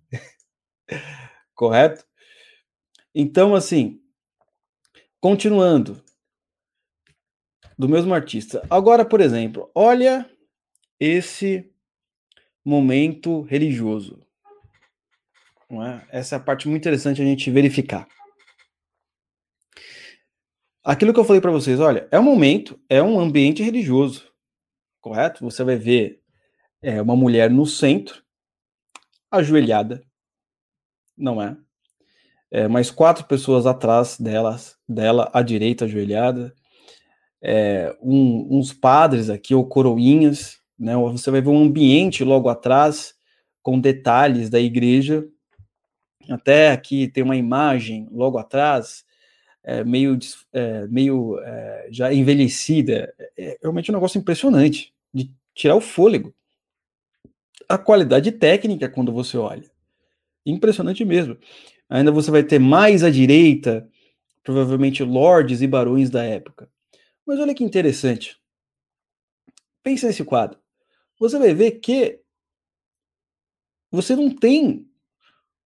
correto? 1.56 2.06
Então, 3.14 3.56
assim, 3.56 4.02
continuando, 5.22 6.04
do 7.78 7.90
mesmo 7.90 8.14
artista. 8.14 8.66
Agora, 8.70 9.06
por 9.06 9.22
exemplo, 9.22 9.70
olha 9.76 10.30
esse 11.00 11.72
momento 12.66 13.42
religioso. 13.42 14.20
É? 15.72 16.20
Essa 16.20 16.36
é 16.36 16.38
a 16.38 16.42
parte 16.42 16.68
muito 16.68 16.82
interessante 16.82 17.22
a 17.22 17.26
gente 17.26 17.50
verificar. 17.52 18.08
Aquilo 20.84 21.14
que 21.14 21.20
eu 21.20 21.26
falei 21.26 21.42
para 21.42 21.52
vocês, 21.52 21.80
olha, 21.80 22.08
é 22.12 22.20
um 22.20 22.24
momento, 22.24 22.80
é 22.90 23.02
um 23.02 23.20
ambiente 23.20 23.64
religioso, 23.64 24.32
correto? 25.02 25.44
Você 25.44 25.64
vai 25.64 25.76
ver 25.76 26.22
é, 26.82 27.02
uma 27.02 27.16
mulher 27.16 27.50
no 27.50 27.66
centro, 27.66 28.24
ajoelhada, 29.32 30.04
não 31.18 31.42
é? 31.42 31.58
é, 32.56 32.70
mais 32.70 32.90
quatro 32.90 33.26
pessoas 33.26 33.66
atrás 33.66 34.18
delas, 34.18 34.78
dela, 34.88 35.30
à 35.34 35.42
direita, 35.42 35.84
ajoelhada, 35.84 36.54
é, 37.42 37.94
um, 38.02 38.58
uns 38.58 38.72
padres 38.72 39.30
aqui, 39.30 39.54
ou 39.54 39.68
coroinhas, 39.68 40.62
né? 40.78 40.96
Você 40.96 41.32
vai 41.32 41.42
ver 41.42 41.50
um 41.50 41.64
ambiente 41.64 42.24
logo 42.24 42.50
atrás, 42.50 43.16
com 43.62 43.80
detalhes 43.80 44.50
da 44.50 44.60
igreja. 44.60 45.28
Até 46.30 46.72
aqui 46.72 47.08
tem 47.08 47.24
uma 47.24 47.36
imagem 47.36 48.08
logo 48.12 48.38
atrás, 48.38 49.06
é, 49.64 49.84
meio, 49.84 50.18
é, 50.54 50.88
meio 50.88 51.40
é, 51.40 51.88
já 51.92 52.14
envelhecida. 52.14 53.14
É, 53.20 53.32
é 53.38 53.58
realmente 53.62 53.92
um 53.92 53.94
negócio 53.94 54.20
impressionante, 54.20 54.94
de 55.14 55.32
tirar 55.54 55.76
o 55.76 55.82
fôlego. 55.82 56.34
A 57.68 57.78
qualidade 57.78 58.32
técnica 58.32 58.90
quando 58.90 59.12
você 59.12 59.38
olha. 59.38 59.70
Impressionante 60.46 61.04
mesmo. 61.04 61.38
Ainda 61.90 62.12
você 62.12 62.30
vai 62.30 62.44
ter 62.44 62.60
mais 62.60 63.04
à 63.04 63.10
direita, 63.10 63.88
provavelmente 64.44 65.04
lords 65.04 65.62
e 65.62 65.68
barões 65.68 66.10
da 66.10 66.24
época. 66.24 66.70
Mas 67.26 67.40
olha 67.40 67.56
que 67.56 67.64
interessante. 67.64 68.38
Pensa 69.82 70.08
nesse 70.08 70.24
quadro. 70.24 70.60
Você 71.20 71.40
vai 71.40 71.54
ver 71.54 71.80
que 71.80 72.20
você 73.92 74.16
não 74.16 74.30
tem 74.30 74.90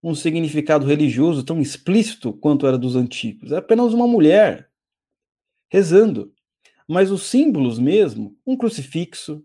um 0.02 0.16
significado 0.16 0.86
religioso 0.86 1.44
tão 1.44 1.60
explícito 1.60 2.34
quanto 2.34 2.66
era 2.68 2.78
dos 2.78 2.96
antigos. 2.96 3.52
É 3.52 3.58
apenas 3.58 3.94
uma 3.94 4.08
mulher 4.08 4.70
rezando. 5.70 6.34
Mas 6.88 7.12
os 7.12 7.24
símbolos 7.24 7.78
mesmo, 7.78 8.38
um 8.46 8.58
crucifixo, 8.58 9.44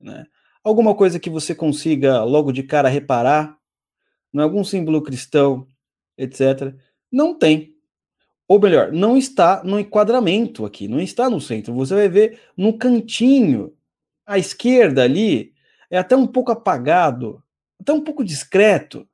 né? 0.00 0.26
alguma 0.62 0.94
coisa 0.94 1.18
que 1.18 1.30
você 1.30 1.54
consiga 1.54 2.22
logo 2.22 2.52
de 2.52 2.62
cara 2.62 2.88
reparar, 2.88 3.58
não 4.32 4.42
é 4.42 4.44
algum 4.44 4.62
símbolo 4.62 5.02
cristão, 5.02 5.66
etc. 6.16 6.74
Não 7.10 7.36
tem. 7.36 7.74
Ou 8.46 8.60
melhor, 8.60 8.92
não 8.92 9.16
está 9.16 9.62
no 9.64 9.78
enquadramento 9.78 10.64
aqui, 10.64 10.88
não 10.88 11.00
está 11.00 11.28
no 11.28 11.40
centro. 11.40 11.74
Você 11.74 11.94
vai 11.94 12.08
ver 12.08 12.40
no 12.56 12.76
cantinho, 12.76 13.74
à 14.28 14.38
esquerda 14.38 15.02
ali, 15.02 15.54
é 15.90 15.96
até 15.96 16.14
um 16.14 16.26
pouco 16.26 16.52
apagado, 16.52 17.42
até 17.80 17.94
um 17.94 18.02
pouco 18.02 18.22
discreto, 18.22 19.08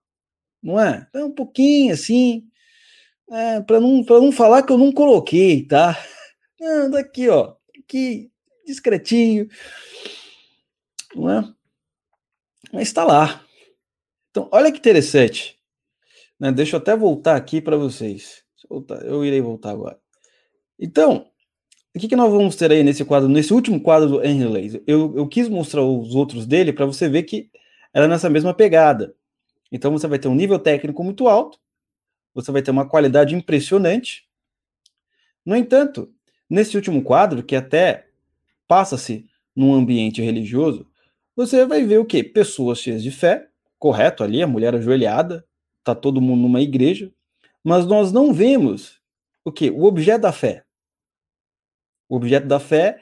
não 0.61 0.80
é? 0.80 1.09
É 1.14 1.25
um 1.25 1.30
pouquinho 1.30 1.94
assim, 1.94 2.49
é, 3.30 3.61
para 3.61 3.78
não, 3.78 4.02
não 4.02 4.33
falar 4.33 4.64
que 4.64 4.73
eu 4.73 4.78
não 4.78 4.92
coloquei, 4.92 5.64
tá? 5.64 5.97
Não, 6.59 6.90
daqui, 6.90 7.28
ó, 7.28 7.56
aqui, 7.78 8.30
discretinho, 8.64 9.47
não 11.14 11.28
é? 11.28 11.54
Mas 12.73 12.88
está 12.88 13.04
lá. 13.04 13.44
Então, 14.30 14.49
olha 14.50 14.73
que 14.73 14.78
interessante. 14.78 15.59
Né? 16.40 16.50
Deixa 16.52 16.76
eu 16.76 16.80
até 16.80 16.97
voltar 16.97 17.37
aqui 17.37 17.61
para 17.61 17.76
vocês. 17.76 18.42
Eu 19.02 19.25
irei 19.26 19.42
voltar 19.42 19.73
agora. 19.73 20.00
Então, 20.78 21.30
o 21.94 21.98
que, 21.98 22.08
que 22.08 22.16
nós 22.16 22.30
vamos 22.30 22.56
ter 22.56 22.72
aí 22.72 22.82
nesse 22.82 23.04
quadro, 23.04 23.28
nesse 23.28 23.54
último 23.54 23.80
quadro 23.80 24.08
do 24.08 24.24
Henry 24.24 24.48
Laser? 24.48 24.82
Eu, 24.86 25.14
eu 25.16 25.28
quis 25.28 25.48
mostrar 25.48 25.82
os 25.82 26.14
outros 26.14 26.44
dele 26.44 26.72
para 26.72 26.86
você 26.86 27.08
ver 27.08 27.22
que 27.22 27.48
era 27.92 28.08
nessa 28.08 28.28
mesma 28.28 28.52
pegada. 28.52 29.14
Então 29.70 29.92
você 29.92 30.08
vai 30.08 30.18
ter 30.18 30.26
um 30.26 30.34
nível 30.34 30.58
técnico 30.58 31.04
muito 31.04 31.28
alto, 31.28 31.58
você 32.34 32.50
vai 32.50 32.62
ter 32.62 32.72
uma 32.72 32.88
qualidade 32.88 33.34
impressionante. 33.34 34.26
No 35.46 35.54
entanto, 35.54 36.12
nesse 36.50 36.76
último 36.76 37.02
quadro, 37.02 37.44
que 37.44 37.54
até 37.54 38.08
passa-se 38.66 39.26
num 39.54 39.72
ambiente 39.72 40.20
religioso, 40.20 40.86
você 41.36 41.64
vai 41.64 41.84
ver 41.84 41.98
o 41.98 42.04
quê? 42.04 42.24
Pessoas 42.24 42.78
cheias 42.78 43.02
de 43.02 43.12
fé, 43.12 43.48
correto 43.78 44.24
ali, 44.24 44.42
a 44.42 44.46
mulher 44.48 44.74
ajoelhada, 44.74 45.44
tá 45.84 45.94
todo 45.94 46.20
mundo 46.20 46.42
numa 46.42 46.60
igreja, 46.60 47.12
mas 47.62 47.86
nós 47.86 48.10
não 48.10 48.32
vemos 48.32 49.00
o 49.44 49.52
que? 49.52 49.70
O 49.70 49.84
objeto 49.84 50.22
da 50.22 50.32
fé. 50.32 50.63
O 52.14 52.16
objeto 52.16 52.47
da 52.47 52.61
fé 52.61 53.00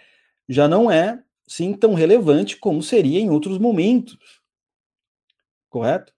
já 0.49 0.66
não 0.66 0.90
é, 0.90 1.23
sim, 1.47 1.75
tão 1.75 1.92
relevante 1.92 2.57
como 2.57 2.83
seria 2.83 3.21
em 3.21 3.28
outros 3.28 3.59
momentos. 3.59 4.16
Correto? 5.69 6.14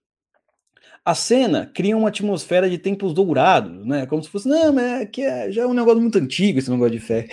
A 1.03 1.13
cena 1.13 1.69
cria 1.75 1.97
uma 1.97 2.07
atmosfera 2.07 2.69
de 2.69 2.77
tempos 2.77 3.13
dourados, 3.13 3.85
né? 3.85 4.05
Como 4.05 4.23
se 4.23 4.29
fosse, 4.29 4.47
não, 4.47 4.71
mas 4.71 5.01
é 5.01 5.05
que 5.05 5.21
é, 5.21 5.51
já 5.51 5.63
é 5.63 5.67
um 5.67 5.73
negócio 5.73 5.99
muito 5.99 6.17
antigo 6.17 6.57
esse 6.57 6.71
negócio 6.71 6.93
de 6.93 6.99
fé. 6.99 7.27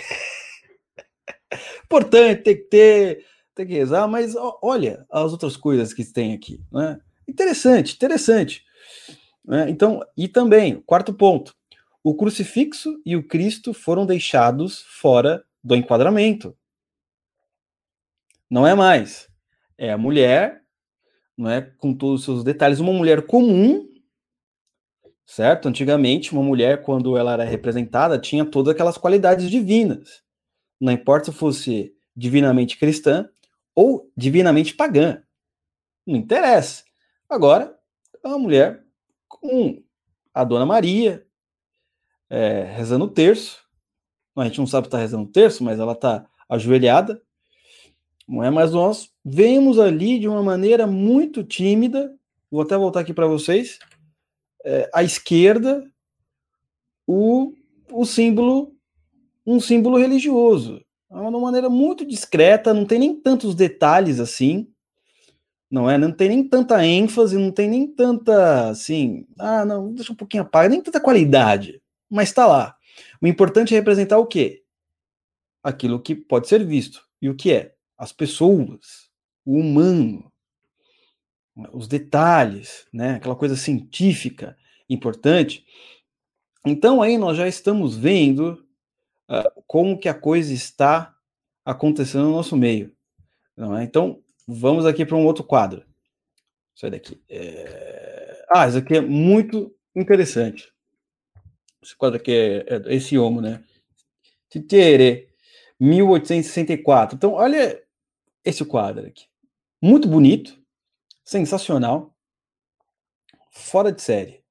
Importante, 1.85 2.43
tem 2.43 2.57
que 2.57 2.63
ter, 2.63 3.25
tem 3.55 3.65
que 3.65 3.73
rezar, 3.73 4.05
mas 4.05 4.35
olha 4.61 5.05
as 5.09 5.31
outras 5.31 5.55
coisas 5.55 5.93
que 5.93 6.03
tem 6.03 6.33
aqui, 6.33 6.59
né? 6.73 6.99
Interessante, 7.25 7.95
interessante. 7.95 8.65
Né? 9.45 9.69
Então, 9.69 10.05
e 10.17 10.27
também, 10.27 10.83
quarto 10.85 11.13
ponto, 11.13 11.55
o 12.03 12.13
crucifixo 12.13 12.99
e 13.05 13.15
o 13.15 13.25
Cristo 13.25 13.73
foram 13.73 14.05
deixados 14.05 14.81
fora 14.81 15.41
do 15.63 15.75
enquadramento. 15.75 16.55
Não 18.49 18.67
é 18.67 18.75
mais. 18.75 19.29
É 19.77 19.91
a 19.91 19.97
mulher, 19.97 20.61
não 21.37 21.49
é 21.49 21.61
com 21.61 21.93
todos 21.93 22.21
os 22.21 22.25
seus 22.25 22.43
detalhes, 22.43 22.79
uma 22.79 22.93
mulher 22.93 23.25
comum, 23.25 23.87
certo? 25.25 25.67
Antigamente, 25.67 26.33
uma 26.33 26.43
mulher, 26.43 26.83
quando 26.83 27.17
ela 27.17 27.33
era 27.33 27.43
representada, 27.43 28.19
tinha 28.19 28.45
todas 28.45 28.73
aquelas 28.73 28.97
qualidades 28.97 29.49
divinas. 29.49 30.21
Não 30.79 30.91
importa 30.91 31.31
se 31.31 31.37
fosse 31.37 31.95
divinamente 32.15 32.77
cristã 32.77 33.27
ou 33.73 34.11
divinamente 34.15 34.75
pagã. 34.75 35.23
Não 36.05 36.15
interessa. 36.15 36.83
Agora, 37.29 37.75
é 38.23 38.27
uma 38.27 38.37
mulher 38.37 38.83
com 39.27 39.81
a 40.33 40.43
Dona 40.43 40.65
Maria, 40.65 41.25
é, 42.29 42.63
rezando 42.63 43.05
o 43.05 43.09
terço, 43.09 43.62
a 44.35 44.45
gente 44.45 44.59
não 44.59 44.67
sabe 44.67 44.85
se 44.85 44.87
está 44.87 44.97
rezando 44.97 45.23
o 45.23 45.31
terço, 45.31 45.63
mas 45.63 45.79
ela 45.79 45.93
está 45.93 46.25
ajoelhada, 46.49 47.21
não 48.27 48.43
é? 48.43 48.49
Mas 48.49 48.71
nós 48.71 49.09
vemos 49.23 49.79
ali 49.79 50.19
de 50.19 50.27
uma 50.27 50.41
maneira 50.41 50.87
muito 50.87 51.43
tímida, 51.43 52.13
vou 52.49 52.61
até 52.61 52.77
voltar 52.77 53.01
aqui 53.01 53.13
para 53.13 53.27
vocês, 53.27 53.79
é, 54.65 54.89
à 54.93 55.03
esquerda, 55.03 55.83
o, 57.05 57.53
o 57.91 58.05
símbolo, 58.05 58.73
um 59.45 59.59
símbolo 59.59 59.97
religioso, 59.97 60.77
de 61.11 61.17
uma 61.17 61.39
maneira 61.39 61.69
muito 61.69 62.05
discreta, 62.05 62.73
não 62.73 62.85
tem 62.85 62.99
nem 62.99 63.15
tantos 63.15 63.53
detalhes 63.53 64.19
assim, 64.19 64.67
não 65.69 65.89
é? 65.89 65.97
Não 65.97 66.11
tem 66.11 66.29
nem 66.29 66.47
tanta 66.47 66.85
ênfase, 66.85 67.37
não 67.37 67.51
tem 67.51 67.69
nem 67.69 67.87
tanta, 67.87 68.69
assim, 68.69 69.25
ah, 69.39 69.65
não, 69.65 69.93
deixa 69.93 70.13
um 70.13 70.15
pouquinho 70.15 70.43
apagado, 70.43 70.71
nem 70.71 70.81
tanta 70.81 70.99
qualidade, 70.99 71.81
mas 72.09 72.29
está 72.29 72.47
lá. 72.47 72.75
O 73.23 73.27
importante 73.27 73.73
é 73.73 73.77
representar 73.77 74.17
o 74.17 74.27
quê? 74.27 74.65
Aquilo 75.63 76.01
que 76.01 76.13
pode 76.13 76.49
ser 76.49 76.65
visto. 76.65 77.07
E 77.21 77.29
o 77.29 77.35
que 77.35 77.53
é? 77.53 77.73
As 77.97 78.11
pessoas, 78.11 79.09
o 79.45 79.59
humano, 79.59 80.29
os 81.71 81.87
detalhes, 81.87 82.85
né? 82.91 83.15
aquela 83.15 83.37
coisa 83.37 83.55
científica 83.55 84.57
importante. 84.89 85.65
Então 86.65 87.01
aí 87.01 87.17
nós 87.17 87.37
já 87.37 87.47
estamos 87.47 87.95
vendo 87.95 88.61
uh, 89.29 89.63
como 89.65 89.97
que 89.97 90.09
a 90.09 90.13
coisa 90.13 90.53
está 90.53 91.15
acontecendo 91.63 92.25
no 92.25 92.31
nosso 92.31 92.57
meio. 92.57 92.93
É? 93.57 93.83
Então 93.83 94.21
vamos 94.45 94.85
aqui 94.85 95.05
para 95.05 95.15
um 95.15 95.25
outro 95.25 95.45
quadro. 95.45 95.85
Sai 96.75 96.89
daqui. 96.89 97.23
É... 97.29 98.45
Ah, 98.49 98.67
isso 98.67 98.79
aqui 98.79 98.97
é 98.97 99.01
muito 99.01 99.73
interessante. 99.95 100.72
Esse 101.83 101.95
quadro 101.95 102.17
aqui 102.17 102.31
é, 102.31 102.65
é 102.67 102.95
esse 102.95 103.17
homo, 103.17 103.41
né? 103.41 103.63
Titere, 104.49 105.29
1864. 105.79 107.15
Então, 107.15 107.33
olha 107.33 107.81
esse 108.43 108.63
quadro 108.65 109.05
aqui. 109.07 109.25
Muito 109.81 110.07
bonito, 110.07 110.57
sensacional, 111.23 112.15
fora 113.51 113.91
de 113.91 114.01
série, 114.01 114.43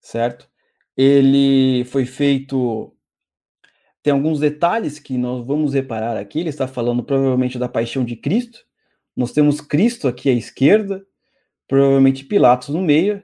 certo? 0.00 0.48
Ele 0.96 1.84
foi 1.84 2.04
feito. 2.04 2.94
Tem 4.02 4.12
alguns 4.12 4.40
detalhes 4.40 4.98
que 4.98 5.16
nós 5.16 5.46
vamos 5.46 5.74
reparar 5.74 6.16
aqui. 6.16 6.40
Ele 6.40 6.48
está 6.48 6.66
falando 6.66 7.04
provavelmente 7.04 7.58
da 7.58 7.68
paixão 7.68 8.04
de 8.04 8.16
Cristo. 8.16 8.66
Nós 9.16 9.32
temos 9.32 9.60
Cristo 9.60 10.08
aqui 10.08 10.28
à 10.28 10.32
esquerda, 10.32 11.04
provavelmente 11.66 12.24
Pilatos 12.24 12.68
no 12.70 12.80
meio, 12.80 13.22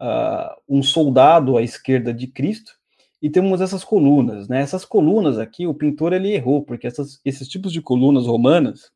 uh, 0.00 0.60
um 0.68 0.82
soldado 0.82 1.56
à 1.56 1.62
esquerda 1.62 2.12
de 2.12 2.26
Cristo, 2.26 2.78
e 3.20 3.28
temos 3.28 3.60
essas 3.60 3.82
colunas, 3.82 4.48
né? 4.48 4.60
Essas 4.60 4.84
colunas 4.84 5.38
aqui, 5.38 5.66
o 5.66 5.74
pintor 5.74 6.12
ele 6.12 6.32
errou, 6.32 6.62
porque 6.62 6.86
essas, 6.86 7.20
esses 7.24 7.48
tipos 7.48 7.72
de 7.72 7.82
colunas 7.82 8.26
romanas 8.26 8.92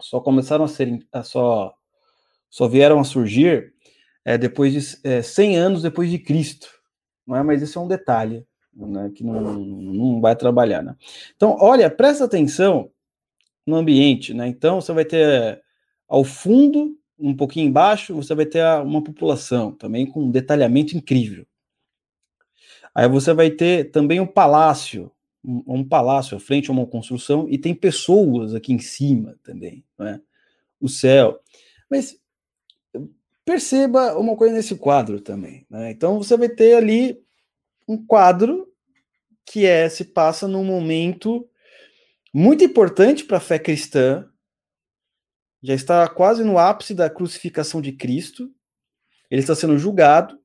só 0.00 0.20
começaram 0.20 0.64
a 0.64 0.68
serem, 0.68 1.00
só, 1.22 1.72
só 2.48 2.66
vieram 2.66 2.98
a 2.98 3.04
surgir 3.04 3.72
é, 4.24 4.36
depois 4.36 4.72
de 4.72 5.08
é, 5.08 5.22
100 5.22 5.56
anos 5.56 5.82
depois 5.82 6.10
de 6.10 6.18
Cristo, 6.18 6.68
não 7.26 7.36
é? 7.36 7.42
Mas 7.42 7.62
isso 7.62 7.78
é 7.78 7.82
um 7.82 7.88
detalhe, 7.88 8.44
né? 8.74 9.12
Que 9.14 9.22
não, 9.22 9.40
não 9.40 10.20
vai 10.20 10.34
trabalhar, 10.34 10.82
né? 10.82 10.96
Então, 11.36 11.56
olha, 11.60 11.88
presta 11.88 12.24
atenção 12.24 12.90
no 13.64 13.76
ambiente, 13.76 14.34
né? 14.34 14.48
Então, 14.48 14.80
você 14.80 14.92
vai 14.92 15.04
ter 15.04 15.62
ao 16.08 16.24
fundo 16.24 16.98
um 17.20 17.36
pouquinho 17.36 17.68
embaixo, 17.68 18.14
você 18.14 18.34
vai 18.34 18.46
ter 18.46 18.64
uma 18.82 19.02
população 19.02 19.72
também 19.72 20.06
com 20.06 20.24
um 20.24 20.30
detalhamento 20.30 20.96
incrível. 20.96 21.46
Aí 22.94 23.08
você 23.08 23.32
vai 23.32 23.50
ter 23.50 23.90
também 23.90 24.20
um 24.20 24.26
palácio, 24.26 25.12
um, 25.44 25.62
um 25.66 25.84
palácio 25.84 26.36
à 26.36 26.40
frente, 26.40 26.70
uma 26.70 26.86
construção, 26.86 27.46
e 27.48 27.58
tem 27.58 27.74
pessoas 27.74 28.54
aqui 28.54 28.72
em 28.72 28.78
cima 28.78 29.38
também, 29.42 29.84
né? 29.98 30.20
o 30.80 30.88
céu. 30.88 31.40
Mas 31.88 32.18
perceba 33.44 34.16
uma 34.18 34.36
coisa 34.36 34.54
nesse 34.54 34.76
quadro 34.76 35.20
também. 35.20 35.66
Né? 35.68 35.90
Então 35.90 36.18
você 36.18 36.36
vai 36.36 36.48
ter 36.48 36.74
ali 36.74 37.20
um 37.86 37.96
quadro 38.04 38.68
que 39.44 39.66
é 39.66 39.88
se 39.88 40.04
passa 40.04 40.46
num 40.46 40.64
momento 40.64 41.46
muito 42.32 42.62
importante 42.62 43.24
para 43.24 43.38
a 43.38 43.40
fé 43.40 43.58
cristã, 43.58 44.29
já 45.62 45.74
está 45.74 46.08
quase 46.08 46.42
no 46.42 46.58
ápice 46.58 46.94
da 46.94 47.10
crucificação 47.10 47.80
de 47.80 47.92
Cristo. 47.92 48.50
Ele 49.30 49.40
está 49.40 49.54
sendo 49.54 49.78
julgado. 49.78 50.38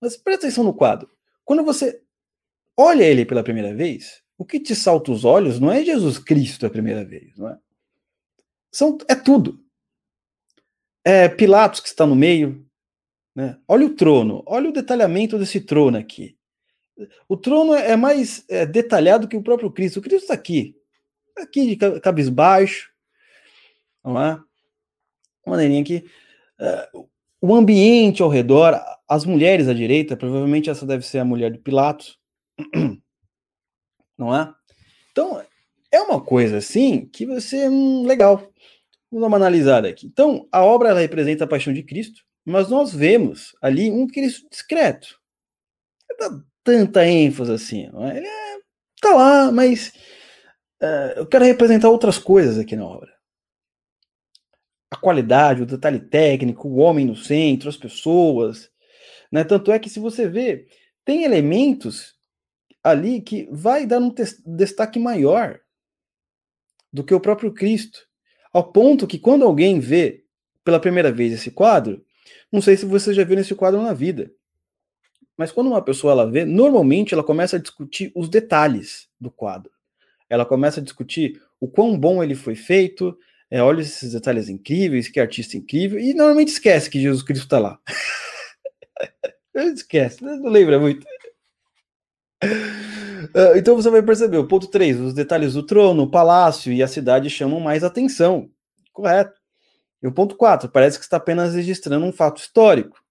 Mas 0.00 0.16
presta 0.16 0.46
atenção 0.46 0.64
no 0.64 0.74
quadro. 0.74 1.10
Quando 1.44 1.64
você 1.64 2.00
olha 2.76 3.02
ele 3.02 3.26
pela 3.26 3.42
primeira 3.42 3.74
vez, 3.74 4.22
o 4.36 4.44
que 4.44 4.60
te 4.60 4.74
salta 4.74 5.10
os 5.10 5.24
olhos 5.24 5.58
não 5.58 5.72
é 5.72 5.84
Jesus 5.84 6.18
Cristo 6.18 6.64
a 6.64 6.70
primeira 6.70 7.04
vez, 7.04 7.36
não 7.36 7.48
é? 7.48 7.58
São, 8.70 8.96
é 9.08 9.14
tudo. 9.14 9.60
É 11.04 11.28
Pilatos 11.28 11.80
que 11.80 11.88
está 11.88 12.06
no 12.06 12.14
meio. 12.14 12.64
Né? 13.34 13.58
Olha 13.66 13.86
o 13.86 13.94
trono, 13.94 14.42
olha 14.46 14.70
o 14.70 14.72
detalhamento 14.72 15.38
desse 15.38 15.60
trono 15.60 15.96
aqui. 15.96 16.36
O 17.28 17.36
trono 17.36 17.74
é 17.74 17.96
mais 17.96 18.44
é, 18.48 18.66
detalhado 18.66 19.28
que 19.28 19.36
o 19.36 19.42
próprio 19.42 19.70
Cristo. 19.70 19.98
O 19.98 20.02
Cristo 20.02 20.22
está 20.22 20.34
aqui, 20.34 20.76
aqui 21.36 21.76
de 21.76 22.00
cabisbaixo, 22.00 22.90
não 24.12 24.20
é? 24.20 24.32
Uma 25.44 25.56
maneirinha 25.56 25.82
aqui. 25.82 26.04
Uh, 26.60 27.08
o 27.40 27.54
ambiente 27.54 28.22
ao 28.22 28.28
redor, 28.28 28.80
as 29.08 29.24
mulheres 29.24 29.68
à 29.68 29.74
direita, 29.74 30.16
provavelmente 30.16 30.70
essa 30.70 30.84
deve 30.84 31.06
ser 31.06 31.18
a 31.18 31.24
mulher 31.24 31.52
de 31.52 31.58
Pilatos, 31.58 32.18
não 34.18 34.34
é? 34.34 34.52
Então, 35.12 35.42
é 35.92 36.00
uma 36.00 36.20
coisa 36.20 36.58
assim 36.58 37.06
que 37.06 37.40
ser 37.40 37.70
hum, 37.70 38.04
legal. 38.06 38.36
Vamos 39.10 39.22
dar 39.22 39.28
uma 39.28 39.36
analisada 39.36 39.88
aqui. 39.88 40.06
Então, 40.06 40.46
a 40.52 40.62
obra 40.62 40.90
ela 40.90 41.00
representa 41.00 41.44
a 41.44 41.48
paixão 41.48 41.72
de 41.72 41.82
Cristo, 41.82 42.22
mas 42.44 42.68
nós 42.68 42.92
vemos 42.92 43.54
ali 43.62 43.90
um 43.90 44.06
Cristo 44.06 44.48
discreto. 44.50 45.18
Não 46.10 46.16
dá 46.30 46.44
tanta 46.64 47.06
ênfase 47.06 47.52
assim. 47.52 47.88
Não 47.90 48.06
é? 48.06 48.18
Ele 48.18 48.26
é, 48.26 48.58
tá 49.00 49.14
lá, 49.14 49.52
mas 49.52 49.92
uh, 50.82 51.18
eu 51.18 51.26
quero 51.26 51.44
representar 51.44 51.88
outras 51.88 52.18
coisas 52.18 52.58
aqui 52.58 52.76
na 52.76 52.84
obra 52.84 53.17
a 54.90 54.96
qualidade, 54.96 55.62
o 55.62 55.66
detalhe 55.66 56.00
técnico, 56.00 56.68
o 56.68 56.76
homem 56.76 57.04
no 57.04 57.16
centro, 57.16 57.68
as 57.68 57.76
pessoas. 57.76 58.70
Né? 59.30 59.44
Tanto 59.44 59.70
é 59.70 59.78
que, 59.78 59.90
se 59.90 60.00
você 60.00 60.28
vê, 60.28 60.66
tem 61.04 61.24
elementos 61.24 62.16
ali 62.82 63.20
que 63.20 63.48
vai 63.50 63.86
dar 63.86 63.98
um 63.98 64.14
destaque 64.46 64.98
maior 64.98 65.60
do 66.92 67.04
que 67.04 67.14
o 67.14 67.20
próprio 67.20 67.52
Cristo, 67.52 68.06
ao 68.52 68.72
ponto 68.72 69.06
que 69.06 69.18
quando 69.18 69.44
alguém 69.44 69.78
vê 69.78 70.24
pela 70.64 70.80
primeira 70.80 71.12
vez 71.12 71.32
esse 71.32 71.50
quadro, 71.50 72.04
não 72.50 72.62
sei 72.62 72.76
se 72.76 72.86
você 72.86 73.12
já 73.12 73.24
viu 73.24 73.38
esse 73.38 73.54
quadro 73.54 73.82
na 73.82 73.92
vida, 73.92 74.32
mas 75.36 75.52
quando 75.52 75.68
uma 75.68 75.82
pessoa 75.82 76.12
ela 76.12 76.30
vê, 76.30 76.44
normalmente 76.44 77.14
ela 77.14 77.22
começa 77.22 77.56
a 77.56 77.60
discutir 77.60 78.10
os 78.14 78.28
detalhes 78.28 79.08
do 79.20 79.30
quadro. 79.30 79.70
Ela 80.28 80.44
começa 80.44 80.80
a 80.80 80.82
discutir 80.82 81.40
o 81.60 81.68
quão 81.68 81.98
bom 81.98 82.22
ele 82.22 82.34
foi 82.34 82.54
feito, 82.54 83.16
é, 83.50 83.62
olha 83.62 83.80
esses 83.80 84.12
detalhes 84.12 84.48
incríveis, 84.48 85.08
que 85.08 85.18
artista 85.18 85.56
incrível, 85.56 85.98
e 85.98 86.12
normalmente 86.12 86.48
esquece 86.48 86.90
que 86.90 87.00
Jesus 87.00 87.22
Cristo 87.22 87.44
está 87.44 87.58
lá. 87.58 87.78
esquece, 89.74 90.22
não 90.22 90.48
lembra 90.48 90.78
muito. 90.78 91.06
Uh, 92.44 93.56
então 93.56 93.74
você 93.74 93.90
vai 93.90 94.02
perceber, 94.02 94.36
o 94.36 94.46
ponto 94.46 94.68
3, 94.68 95.00
os 95.00 95.14
detalhes 95.14 95.54
do 95.54 95.64
trono, 95.64 96.02
o 96.02 96.10
palácio 96.10 96.72
e 96.72 96.82
a 96.82 96.88
cidade 96.88 97.30
chamam 97.30 97.58
mais 97.58 97.82
atenção. 97.82 98.50
Correto. 98.92 99.38
E 100.02 100.06
o 100.06 100.12
ponto 100.12 100.36
4, 100.36 100.68
parece 100.70 100.98
que 100.98 101.04
está 101.04 101.16
apenas 101.16 101.54
registrando 101.54 102.04
um 102.04 102.12
fato 102.12 102.38
histórico, 102.40 103.02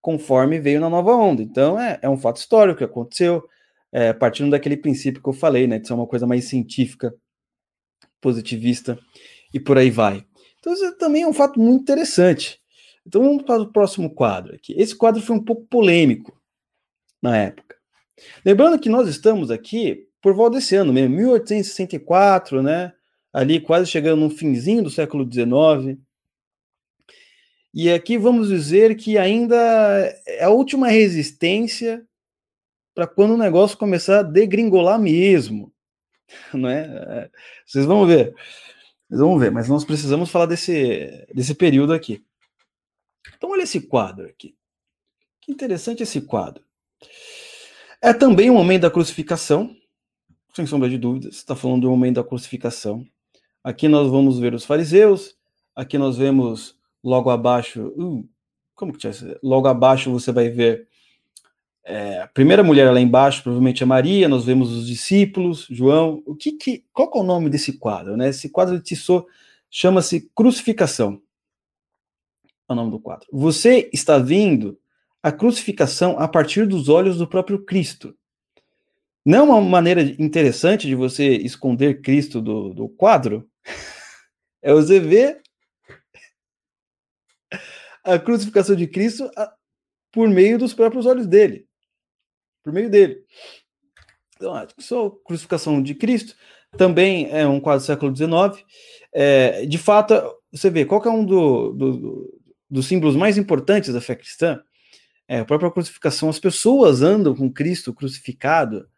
conforme 0.00 0.58
veio 0.60 0.80
na 0.80 0.88
nova 0.88 1.12
onda. 1.14 1.42
Então 1.42 1.78
é, 1.78 1.98
é 2.00 2.08
um 2.08 2.16
fato 2.16 2.36
histórico 2.38 2.78
que 2.78 2.84
aconteceu, 2.84 3.44
é, 3.92 4.12
partindo 4.12 4.50
daquele 4.50 4.76
princípio 4.76 5.22
que 5.22 5.28
eu 5.28 5.32
falei, 5.32 5.66
né, 5.66 5.78
de 5.78 5.86
ser 5.86 5.94
uma 5.94 6.06
coisa 6.06 6.26
mais 6.26 6.44
científica, 6.46 7.12
positivista 8.20 8.98
e 9.52 9.60
por 9.60 9.78
aí 9.78 9.90
vai. 9.90 10.24
Então 10.58 10.72
isso 10.72 10.96
também 10.98 11.22
é 11.22 11.26
um 11.26 11.32
fato 11.32 11.58
muito 11.58 11.82
interessante. 11.82 12.60
Então 13.06 13.22
vamos 13.22 13.42
para 13.42 13.62
o 13.62 13.72
próximo 13.72 14.14
quadro 14.14 14.54
aqui. 14.54 14.74
Esse 14.76 14.94
quadro 14.94 15.22
foi 15.22 15.36
um 15.36 15.44
pouco 15.44 15.66
polêmico 15.66 16.40
na 17.22 17.36
época. 17.36 17.76
Lembrando 18.44 18.78
que 18.78 18.88
nós 18.88 19.08
estamos 19.08 19.50
aqui 19.50 20.06
por 20.20 20.34
volta 20.34 20.58
desse 20.58 20.76
ano 20.76 20.92
mesmo, 20.92 21.16
1864, 21.16 22.62
né? 22.62 22.92
Ali 23.32 23.60
quase 23.60 23.90
chegando 23.90 24.20
no 24.20 24.30
finzinho 24.30 24.82
do 24.82 24.90
século 24.90 25.28
XIX. 25.30 25.98
E 27.72 27.90
aqui 27.90 28.18
vamos 28.18 28.48
dizer 28.48 28.96
que 28.96 29.16
ainda 29.16 29.56
é 30.26 30.44
a 30.44 30.50
última 30.50 30.88
resistência 30.88 32.04
para 32.94 33.06
quando 33.06 33.34
o 33.34 33.38
negócio 33.38 33.78
começar 33.78 34.18
a 34.18 34.24
degringolar 34.24 34.98
mesmo, 34.98 35.72
não 36.52 36.68
é? 36.68 37.30
Vocês 37.64 37.86
vão 37.86 38.06
ver. 38.06 38.34
Vocês 39.10 39.20
vão 39.20 39.36
ver, 39.36 39.50
mas 39.50 39.68
nós 39.68 39.84
precisamos 39.84 40.30
falar 40.30 40.46
desse, 40.46 41.26
desse 41.34 41.52
período 41.52 41.92
aqui. 41.92 42.24
Então 43.36 43.50
olha 43.50 43.64
esse 43.64 43.80
quadro 43.80 44.24
aqui. 44.24 44.54
Que 45.40 45.50
interessante 45.50 46.04
esse 46.04 46.20
quadro. 46.20 46.62
É 48.00 48.12
também 48.12 48.48
o 48.50 48.54
momento 48.54 48.82
da 48.82 48.90
crucificação, 48.90 49.76
sem 50.54 50.64
sombra 50.64 50.88
de 50.88 50.96
dúvidas, 50.96 51.34
está 51.34 51.56
falando 51.56 51.82
do 51.82 51.90
momento 51.90 52.16
da 52.16 52.24
crucificação. 52.24 53.04
Aqui 53.64 53.88
nós 53.88 54.08
vamos 54.08 54.38
ver 54.38 54.54
os 54.54 54.64
fariseus, 54.64 55.36
aqui 55.74 55.98
nós 55.98 56.16
vemos 56.16 56.78
logo 57.02 57.30
abaixo, 57.30 57.88
uh, 57.88 58.28
como 58.76 58.92
que 58.92 58.98
tinha 59.00 59.12
Logo 59.42 59.66
abaixo 59.66 60.12
você 60.12 60.30
vai 60.30 60.50
ver 60.50 60.88
é, 61.84 62.20
a 62.20 62.28
primeira 62.28 62.62
mulher 62.62 62.90
lá 62.92 63.00
embaixo, 63.00 63.42
provavelmente 63.42 63.82
é 63.82 63.86
Maria, 63.86 64.28
nós 64.28 64.44
vemos 64.44 64.70
os 64.70 64.86
discípulos, 64.86 65.66
João. 65.70 66.22
O 66.26 66.34
que, 66.34 66.52
que 66.52 66.84
qual 66.92 67.10
que 67.10 67.18
é 67.18 67.20
o 67.20 67.24
nome 67.24 67.48
desse 67.48 67.78
quadro, 67.78 68.16
né? 68.16 68.28
Esse 68.28 68.48
quadro 68.48 68.76
de 68.76 68.84
Tissot 68.84 69.26
chama-se 69.70 70.30
Crucificação. 70.34 71.20
É 72.68 72.72
o 72.72 72.76
nome 72.76 72.90
do 72.90 73.00
quadro. 73.00 73.26
Você 73.32 73.90
está 73.92 74.18
vindo 74.18 74.78
a 75.22 75.32
crucificação 75.32 76.18
a 76.18 76.28
partir 76.28 76.66
dos 76.66 76.88
olhos 76.88 77.18
do 77.18 77.26
próprio 77.26 77.64
Cristo. 77.64 78.16
Não 79.24 79.38
é 79.38 79.42
uma 79.42 79.60
maneira 79.60 80.02
interessante 80.02 80.86
de 80.86 80.94
você 80.94 81.36
esconder 81.36 82.00
Cristo 82.00 82.40
do, 82.40 82.72
do 82.74 82.88
quadro? 82.88 83.48
É 84.62 84.74
você 84.74 85.00
ver 85.00 85.40
a 88.04 88.18
crucificação 88.18 88.76
de 88.76 88.86
Cristo 88.86 89.30
por 90.12 90.28
meio 90.28 90.58
dos 90.58 90.74
próprios 90.74 91.06
olhos 91.06 91.26
dele. 91.26 91.66
Por 92.70 92.74
meio 92.74 92.90
dele. 92.90 93.24
Então, 94.36 94.54
a 94.54 94.66
crucificação 95.24 95.82
de 95.82 95.94
Cristo 95.94 96.34
também 96.76 97.28
é 97.30 97.46
um 97.46 97.60
quadro 97.60 97.82
do 97.82 97.86
século 97.86 98.16
XIX. 98.16 98.64
É, 99.12 99.66
de 99.66 99.76
fato, 99.76 100.14
você 100.52 100.70
vê, 100.70 100.84
qual 100.84 101.04
é 101.04 101.10
um 101.10 101.24
do, 101.24 101.72
do, 101.72 102.40
dos 102.70 102.86
símbolos 102.86 103.16
mais 103.16 103.36
importantes 103.36 103.92
da 103.92 104.00
fé 104.00 104.14
cristã? 104.14 104.62
é, 105.30 105.38
a 105.38 105.44
própria 105.44 105.70
crucificação, 105.70 106.28
as 106.28 106.40
pessoas 106.40 107.02
andam 107.02 107.36
com 107.36 107.48
Cristo 107.48 107.94
crucificado 107.94 108.88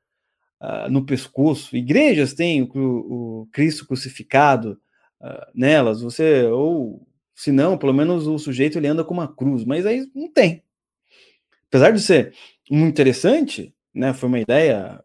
uh, 0.62 0.90
no 0.90 1.04
pescoço, 1.04 1.76
igrejas 1.76 2.32
têm 2.32 2.62
o, 2.62 2.70
o 2.74 3.48
Cristo 3.52 3.86
crucificado 3.86 4.80
uh, 5.20 5.46
nelas, 5.54 6.00
você, 6.00 6.44
ou 6.44 7.06
se 7.34 7.52
não, 7.52 7.76
pelo 7.76 7.92
menos 7.92 8.26
o 8.26 8.38
sujeito 8.38 8.78
ele 8.78 8.86
anda 8.86 9.04
com 9.04 9.12
uma 9.12 9.28
cruz, 9.28 9.62
mas 9.62 9.84
aí 9.84 10.10
não 10.14 10.32
tem. 10.32 10.62
Apesar 11.68 11.90
de 11.90 12.00
ser 12.00 12.34
muito 12.70 12.92
interessante, 12.92 13.74
né, 13.94 14.12
foi 14.14 14.28
uma 14.28 14.40
ideia, 14.40 15.02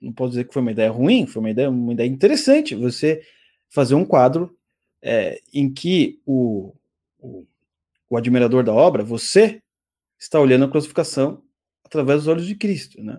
não 0.00 0.12
posso 0.12 0.30
dizer 0.30 0.44
que 0.44 0.52
foi 0.52 0.62
uma 0.62 0.72
ideia 0.72 0.90
ruim, 0.90 1.26
foi 1.26 1.40
uma 1.40 1.50
ideia, 1.50 1.70
uma 1.70 1.92
ideia 1.92 2.08
interessante 2.08 2.74
você 2.74 3.22
fazer 3.70 3.94
um 3.94 4.04
quadro 4.04 4.56
é, 5.02 5.40
em 5.52 5.72
que 5.72 6.20
o, 6.24 6.74
o, 7.18 7.46
o 8.08 8.16
admirador 8.16 8.64
da 8.64 8.72
obra, 8.72 9.02
você, 9.02 9.62
está 10.18 10.40
olhando 10.40 10.64
a 10.64 10.70
crucificação 10.70 11.42
através 11.84 12.20
dos 12.20 12.28
olhos 12.28 12.46
de 12.46 12.54
Cristo, 12.54 13.02
né? 13.02 13.18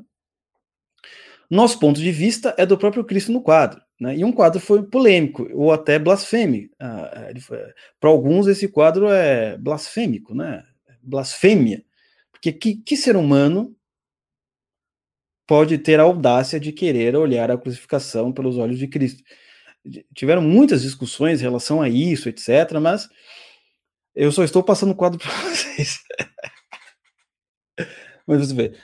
Nosso 1.50 1.80
ponto 1.80 2.00
de 2.00 2.12
vista 2.12 2.56
é 2.58 2.66
do 2.66 2.78
próprio 2.78 3.06
Cristo 3.06 3.32
no 3.32 3.42
quadro, 3.42 3.80
né? 4.00 4.18
E 4.18 4.26
um 4.26 4.32
quadro 4.32 4.60
foi 4.60 4.82
polêmico 4.84 5.48
ou 5.54 5.72
até 5.72 6.00
blasfêmico. 6.00 6.74
Ah, 6.80 7.30
Para 8.00 8.10
alguns 8.10 8.48
esse 8.48 8.68
quadro 8.68 9.08
é 9.08 9.56
blasfêmico, 9.58 10.34
né? 10.34 10.64
Blasfêmia, 11.04 11.84
porque 12.46 12.54
que, 12.54 12.76
que 12.76 12.98
ser 12.98 13.16
humano 13.16 13.76
pode 15.48 15.80
ter 15.80 16.00
a 16.00 16.04
audácia 16.04 16.60
de 16.60 16.72
querer 16.72 17.16
olhar 17.16 17.50
a 17.50 17.58
crucificação 17.58 18.32
pelos 18.32 18.58
olhos 18.58 18.78
de 18.78 18.88
Cristo? 18.88 19.24
Tiveram 20.14 20.42
muitas 20.42 20.84
discussões 20.84 21.40
em 21.40 21.44
relação 21.44 21.82
a 21.82 21.90
isso, 21.90 22.30
etc. 22.30 22.74
Mas 22.80 23.10
eu 24.14 24.32
só 24.32 24.44
estou 24.44 24.64
passando 24.64 24.92
o 24.92 24.96
quadro 24.96 25.18
para 25.20 25.32
vocês. 25.32 26.00
Mas 28.28 28.48
você 28.48 28.54
vê, 28.54 28.78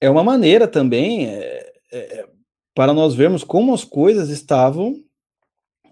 é 0.00 0.08
uma 0.08 0.22
maneira 0.22 0.68
também 0.68 1.28
é, 1.28 1.72
é, 1.92 2.28
para 2.74 2.92
nós 2.92 3.14
vermos 3.14 3.42
como 3.42 3.74
as 3.74 3.84
coisas 3.84 4.28
estavam 4.28 4.94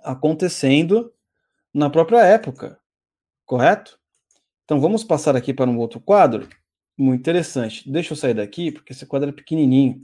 acontecendo 0.04 1.12
na 1.74 1.90
própria 1.90 2.24
época, 2.24 2.80
correto? 3.44 3.98
Então 4.64 4.80
vamos 4.80 5.02
passar 5.02 5.34
aqui 5.34 5.52
para 5.52 5.70
um 5.70 5.78
outro 5.78 6.00
quadro, 6.00 6.48
muito 7.00 7.20
interessante. 7.20 7.90
Deixa 7.90 8.12
eu 8.12 8.16
sair 8.16 8.34
daqui, 8.34 8.70
porque 8.70 8.92
esse 8.92 9.06
quadro 9.06 9.30
é 9.30 9.32
pequenininho. 9.32 10.00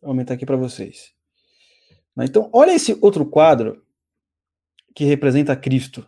Vou 0.00 0.10
aumentar 0.10 0.34
aqui 0.34 0.44
para 0.44 0.56
vocês. 0.56 1.12
Né, 2.16 2.24
então, 2.24 2.50
olha 2.52 2.72
esse 2.72 2.98
outro 3.00 3.24
quadro 3.24 3.84
que 4.94 5.04
representa 5.04 5.56
Cristo. 5.56 6.06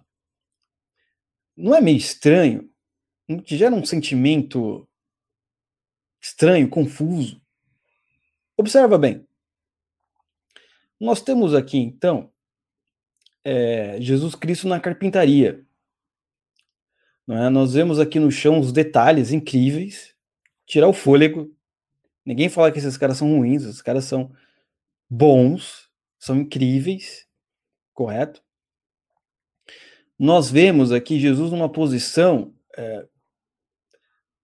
Não 1.57 1.75
é 1.75 1.81
meio 1.81 1.97
estranho? 1.97 2.70
Não 3.29 3.40
te 3.40 3.57
gera 3.57 3.75
um 3.75 3.85
sentimento 3.85 4.87
estranho, 6.20 6.68
confuso. 6.68 7.40
Observa 8.57 8.99
bem. 8.99 9.27
Nós 11.01 11.20
temos 11.20 11.55
aqui, 11.55 11.79
então, 11.79 12.33
é, 13.44 14.01
Jesus 14.01 14.35
Cristo 14.35 14.66
na 14.66 14.81
carpintaria. 14.81 15.64
É? 17.29 17.49
Nós 17.49 17.75
vemos 17.75 17.99
aqui 17.99 18.18
no 18.18 18.31
chão 18.31 18.59
os 18.59 18.73
detalhes 18.73 19.33
incríveis, 19.33 20.13
tirar 20.66 20.88
o 20.88 20.92
fôlego. 20.92 21.55
Ninguém 22.24 22.48
fala 22.48 22.72
que 22.72 22.79
esses 22.79 22.96
caras 22.96 23.18
são 23.18 23.37
ruins, 23.37 23.62
esses 23.64 23.83
caras 23.83 24.05
são 24.05 24.33
bons, 25.09 25.90
são 26.18 26.37
incríveis, 26.37 27.27
correto? 27.92 28.42
Nós 30.18 30.50
vemos 30.50 30.92
aqui 30.92 31.18
Jesus 31.18 31.50
numa 31.50 31.70
posição 31.70 32.55
é, 32.77 33.07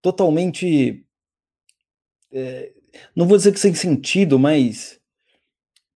totalmente 0.01 1.05
é, 2.31 2.71
não 3.15 3.27
vou 3.27 3.37
dizer 3.37 3.51
que 3.51 3.59
sem 3.59 3.73
sentido, 3.73 4.39
mas 4.39 4.99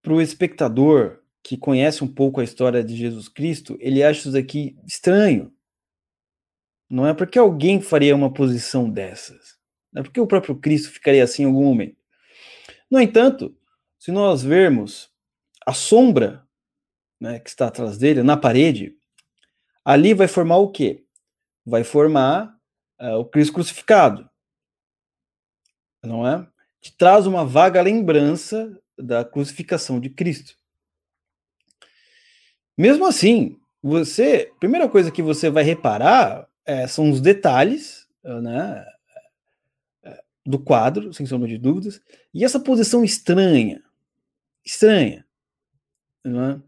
para 0.01 0.13
o 0.13 0.21
espectador 0.21 1.19
que 1.43 1.57
conhece 1.57 2.03
um 2.03 2.07
pouco 2.07 2.39
a 2.39 2.43
história 2.43 2.83
de 2.83 2.95
Jesus 2.95 3.27
Cristo, 3.27 3.77
ele 3.79 4.03
acha 4.03 4.27
isso 4.27 4.38
aqui 4.38 4.77
estranho. 4.85 5.53
Não 6.89 7.07
é 7.07 7.13
porque 7.13 7.39
alguém 7.39 7.81
faria 7.81 8.15
uma 8.15 8.31
posição 8.31 8.89
dessas. 8.89 9.54
Não 9.95 10.01
é 10.01 10.03
porque 10.03 10.19
o 10.19 10.27
próprio 10.27 10.55
Cristo 10.58 10.91
ficaria 10.91 11.23
assim 11.23 11.43
em 11.43 11.45
algum 11.45 11.63
momento. 11.63 11.95
No 12.91 12.99
entanto, 12.99 13.58
se 13.97 14.12
nós 14.12 14.43
vermos 14.43 15.10
a 15.65 15.73
sombra 15.73 16.45
né, 17.19 17.39
que 17.39 17.49
está 17.49 17.67
atrás 17.67 17.97
dele, 17.97 18.21
na 18.21 18.36
parede, 18.36 18.95
ali 19.86 20.13
vai 20.13 20.27
formar 20.27 20.58
o 20.58 20.69
quê? 20.69 21.05
Vai 21.65 21.86
formar 21.86 22.55
uh, 22.99 23.15
o 23.15 23.25
Cristo 23.25 23.53
crucificado 23.53 24.29
não 26.05 26.27
é? 26.27 26.47
te 26.79 26.95
traz 26.95 27.25
uma 27.25 27.43
vaga 27.43 27.81
lembrança 27.81 28.79
da 28.97 29.25
crucificação 29.25 29.99
de 29.99 30.10
Cristo. 30.10 30.55
Mesmo 32.77 33.08
assim, 33.08 33.58
você, 33.81 34.51
primeira 34.60 34.88
coisa 34.88 35.12
que 35.12 35.21
você 35.21 35.49
vai 35.49 35.63
reparar 35.63 36.47
é, 36.65 36.88
são 36.88 37.10
os 37.10 37.19
detalhes, 37.19 38.08
né, 38.23 38.86
do 40.45 40.60
quadro, 40.60 41.13
sem 41.13 41.25
sombra 41.25 41.47
de 41.47 41.58
dúvidas, 41.58 41.99
e 42.34 42.45
essa 42.45 42.60
posição 42.60 43.03
estranha, 43.03 43.81
estranha, 44.63 45.25
né? 46.23 46.62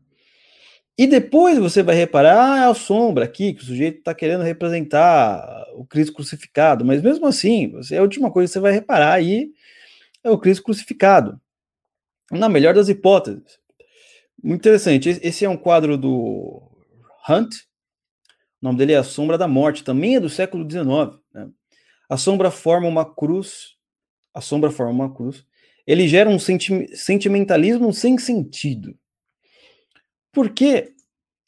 E 0.97 1.05
depois 1.05 1.59
você 1.59 1.83
vai 1.83 1.95
reparar, 1.95 2.53
ah, 2.53 2.57
é 2.63 2.65
a 2.65 2.73
sombra 2.73 3.25
aqui, 3.25 3.53
que 3.53 3.61
o 3.61 3.65
sujeito 3.65 3.99
está 3.99 4.15
querendo 4.15 4.43
representar 4.43 5.67
o 5.75 5.85
Cristo 5.85 6.13
crucificado, 6.13 6.83
mas 6.83 7.03
mesmo 7.03 7.27
assim, 7.27 7.69
você, 7.69 7.97
a 7.97 8.01
última 8.01 8.31
coisa 8.31 8.49
que 8.49 8.53
você 8.53 8.59
vai 8.59 8.71
reparar 8.71 9.13
aí 9.13 9.51
é 10.23 10.31
o 10.31 10.39
Cristo 10.39 10.63
crucificado. 10.63 11.39
Na 12.31 12.49
melhor 12.49 12.73
das 12.73 12.89
hipóteses. 12.89 13.59
Muito 14.43 14.61
interessante. 14.61 15.09
Esse 15.21 15.45
é 15.45 15.49
um 15.49 15.57
quadro 15.57 15.97
do 15.97 16.61
Hunt. 17.29 17.55
O 18.61 18.65
nome 18.65 18.77
dele 18.77 18.93
é 18.93 18.97
A 18.97 19.03
Sombra 19.03 19.37
da 19.37 19.47
Morte. 19.47 19.83
Também 19.83 20.15
é 20.15 20.19
do 20.19 20.29
século 20.29 20.69
XIX. 20.69 21.19
A 22.09 22.17
sombra 22.17 22.51
forma 22.51 22.87
uma 22.87 23.05
cruz. 23.05 23.75
A 24.33 24.41
sombra 24.41 24.71
forma 24.71 24.91
uma 24.91 25.13
cruz. 25.13 25.45
Ele 25.85 26.07
gera 26.07 26.29
um 26.29 26.39
senti 26.39 26.95
sentimentalismo 26.95 27.93
sem 27.93 28.17
sentido. 28.17 28.97
Porque, 30.31 30.93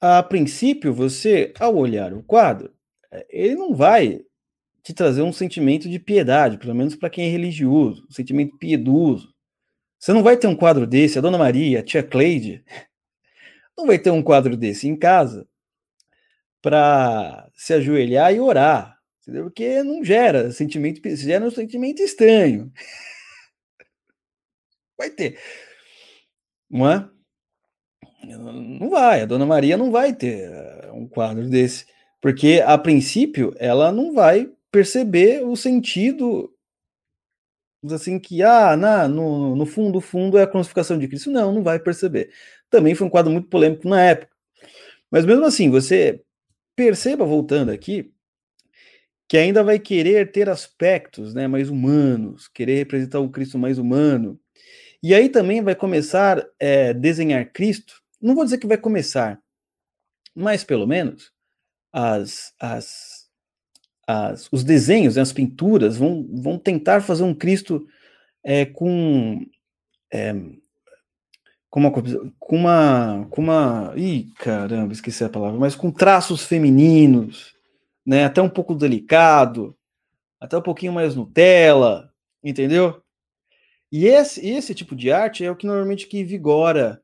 a 0.02 0.24
princípio, 0.24 0.94
você, 0.94 1.54
ao 1.60 1.76
olhar 1.76 2.14
o 2.14 2.24
quadro, 2.24 2.74
é, 3.12 3.26
ele 3.30 3.56
não 3.56 3.76
vai 3.76 4.22
te 4.82 4.94
trazer 4.94 5.22
um 5.22 5.34
sentimento 5.34 5.90
de 5.90 6.00
piedade, 6.00 6.58
pelo 6.58 6.74
menos 6.74 6.96
para 6.96 7.10
quem 7.10 7.28
é 7.28 7.30
religioso, 7.30 8.06
um 8.10 8.14
sentimento 8.14 8.58
piedoso. 8.58 9.34
Você 10.00 10.14
não 10.14 10.24
vai 10.24 10.38
ter 10.38 10.48
um 10.48 10.56
quadro 10.56 10.88
desse, 10.88 11.18
a 11.20 11.22
Dona 11.22 11.38
Maria, 11.38 11.80
a 11.80 11.84
tia 11.84 12.02
Cleide, 12.02 12.64
não 13.78 13.86
vai 13.86 14.00
ter 14.00 14.12
um 14.12 14.24
quadro 14.24 14.56
desse 14.58 14.88
em 14.88 14.98
casa 14.98 15.48
para 16.62 17.50
se 17.56 17.74
ajoelhar 17.74 18.34
e 18.34 18.40
orar, 18.40 18.99
entendeu? 19.30 19.46
Porque 19.46 19.84
não 19.84 20.04
gera 20.04 20.52
sentimento, 20.52 21.02
gera 21.16 21.46
um 21.46 21.52
sentimento 21.52 22.02
estranho. 22.02 22.72
Vai 24.98 25.10
ter. 25.10 25.40
Não 26.70 26.90
é? 26.90 27.10
Não 28.24 28.90
vai, 28.90 29.22
a 29.22 29.26
Dona 29.26 29.46
Maria 29.46 29.78
não 29.78 29.92
vai 29.92 30.14
ter 30.14 30.52
eh, 30.52 30.92
um 30.94 31.08
quadro 31.08 31.48
desse, 31.50 31.86
porque 32.22 32.62
a 32.66 32.78
princípio 32.78 33.54
ela 33.58 33.92
não 33.92 34.14
vai 34.14 34.52
perceber 34.72 35.44
o 35.44 35.56
sentido 35.56 36.54
assim 37.92 38.20
que 38.20 38.44
ah, 38.44 38.76
na, 38.76 39.08
no, 39.08 39.56
no 39.56 39.66
fundo, 39.66 40.02
fundo 40.02 40.38
é 40.38 40.44
a 40.44 40.48
crucificação 40.48 40.98
de 40.98 41.08
Cristo. 41.08 41.32
Não, 41.32 41.54
não 41.54 41.64
vai 41.64 41.80
perceber. 41.80 42.32
Também 42.70 42.94
foi 42.94 43.08
um 43.08 43.10
quadro 43.10 43.32
muito 43.32 43.48
polêmico 43.48 43.88
na 43.88 44.02
época. 44.04 44.32
Mas 45.10 45.26
mesmo 45.26 45.46
assim, 45.46 45.70
você 45.70 46.22
perceba 46.76 47.26
voltando 47.26 47.72
aqui 47.72 48.14
que 49.30 49.38
ainda 49.38 49.64
vai 49.64 49.78
querer 49.78 50.32
ter 50.32 50.50
aspectos, 50.50 51.36
né, 51.36 51.48
mais 51.48 51.70
humanos, 51.70 52.48
querer 52.48 52.78
representar 52.78 53.20
um 53.20 53.30
Cristo 53.30 53.60
mais 53.60 53.78
humano. 53.78 54.40
E 55.04 55.14
aí 55.14 55.30
também 55.30 55.62
vai 55.62 55.76
começar 55.76 56.40
a 56.40 56.46
é, 56.60 56.94
desenhar 56.94 57.52
Cristo. 57.54 58.02
Não 58.20 58.34
vou 58.36 58.44
dizer 58.44 58.58
que 58.58 58.68
vai 58.68 58.78
começar, 58.78 59.40
mas 60.36 60.64
pelo 60.64 60.88
menos 60.88 61.32
as, 61.94 62.54
as 62.60 63.30
as, 64.12 64.50
os 64.52 64.64
desenhos, 64.64 65.16
né, 65.16 65.22
as 65.22 65.32
pinturas 65.32 65.96
vão, 65.96 66.28
vão 66.42 66.58
tentar 66.58 67.02
fazer 67.02 67.22
um 67.22 67.34
Cristo 67.36 67.86
é, 68.44 68.66
com, 68.66 69.46
é, 70.12 70.34
com 71.70 71.80
uma 71.80 71.92
com 71.92 72.56
uma 72.56 73.28
com 73.30 73.42
uma 73.44 73.94
ih, 73.96 74.32
caramba, 74.40 74.94
esqueci 74.94 75.24
a 75.24 75.30
palavra, 75.30 75.60
mas 75.60 75.76
com 75.76 75.92
traços 75.92 76.44
femininos, 76.44 77.54
né, 78.10 78.26
até 78.26 78.42
um 78.42 78.50
pouco 78.50 78.74
delicado, 78.74 79.78
até 80.40 80.58
um 80.58 80.64
pouquinho 80.64 80.92
mais 80.92 81.16
Nutella, 81.16 82.12
entendeu? 82.44 83.04
E 83.92 84.08
esse, 84.08 84.44
esse 84.50 84.74
tipo 84.74 84.96
de 84.96 85.12
arte 85.12 85.46
é 85.46 85.52
o 85.52 85.56
que 85.56 85.68
normalmente 85.68 86.08
que 86.08 86.24
vigora, 86.24 87.04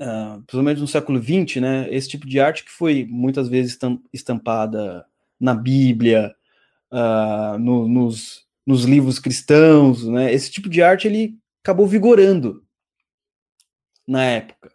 uh, 0.00 0.62
menos 0.62 0.80
no 0.80 0.88
século 0.88 1.22
XX, 1.22 1.56
né? 1.60 1.94
Esse 1.94 2.08
tipo 2.08 2.26
de 2.26 2.40
arte 2.40 2.64
que 2.64 2.70
foi 2.70 3.04
muitas 3.04 3.50
vezes 3.50 3.78
estampada 4.14 5.04
na 5.38 5.54
Bíblia, 5.54 6.34
uh, 6.90 7.58
no, 7.58 7.86
nos, 7.86 8.46
nos 8.66 8.84
livros 8.84 9.18
cristãos, 9.18 10.08
né? 10.08 10.32
Esse 10.32 10.50
tipo 10.50 10.70
de 10.70 10.82
arte 10.82 11.06
ele 11.06 11.38
acabou 11.62 11.86
vigorando 11.86 12.64
na 14.08 14.24
época. 14.24 14.72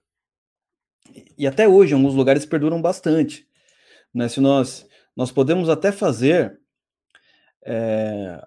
E 1.36 1.48
até 1.48 1.68
hoje, 1.68 1.96
alguns 1.96 2.14
lugares 2.14 2.46
perduram 2.46 2.80
bastante. 2.80 3.48
Né? 4.14 4.28
Se 4.28 4.40
nós, 4.40 4.88
nós 5.16 5.32
podemos 5.32 5.70
até 5.70 5.92
fazer 5.92 6.60
é, 7.64 8.42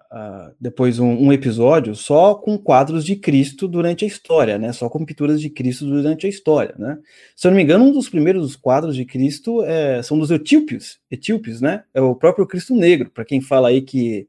depois 0.59 0.99
um, 0.99 1.09
um, 1.09 1.31
episódio 1.31 1.95
só 1.95 2.35
com 2.35 2.57
quadros 2.57 3.05
de 3.05 3.15
Cristo 3.15 3.67
durante 3.67 4.03
a 4.03 4.07
história, 4.07 4.57
né? 4.57 4.73
Só 4.73 4.89
com 4.89 5.05
pinturas 5.05 5.39
de 5.39 5.49
Cristo 5.49 5.85
durante 5.85 6.25
a 6.25 6.29
história, 6.29 6.75
né? 6.77 6.99
Se 7.35 7.47
eu 7.47 7.51
não 7.51 7.55
me 7.55 7.63
engano, 7.63 7.85
um 7.85 7.93
dos 7.93 8.09
primeiros 8.09 8.55
quadros 8.57 8.95
de 8.95 9.05
Cristo 9.05 9.63
é, 9.63 10.03
são 10.03 10.19
dos 10.19 10.31
etíopes, 10.31 10.99
etíopes, 11.09 11.61
né? 11.61 11.85
É 11.93 12.01
o 12.01 12.15
próprio 12.15 12.45
Cristo 12.45 12.75
Negro, 12.75 13.09
para 13.09 13.23
quem 13.23 13.39
fala 13.39 13.69
aí 13.69 13.81
que 13.81 14.27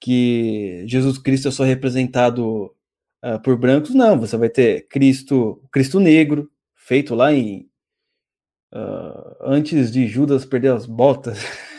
que 0.00 0.82
Jesus 0.86 1.18
Cristo 1.18 1.48
é 1.48 1.50
só 1.50 1.62
representado 1.62 2.74
uh, 3.22 3.40
por 3.44 3.56
brancos, 3.56 3.94
não. 3.94 4.18
Você 4.18 4.36
vai 4.36 4.48
ter 4.48 4.88
Cristo, 4.88 5.62
Cristo 5.70 6.00
Negro, 6.00 6.50
feito 6.74 7.14
lá 7.14 7.32
em 7.32 7.69
uh, 8.72 9.36
antes 9.40 9.90
de 9.90 10.06
Judas 10.06 10.44
perder 10.44 10.72
as 10.72 10.86
botas. 10.86 11.38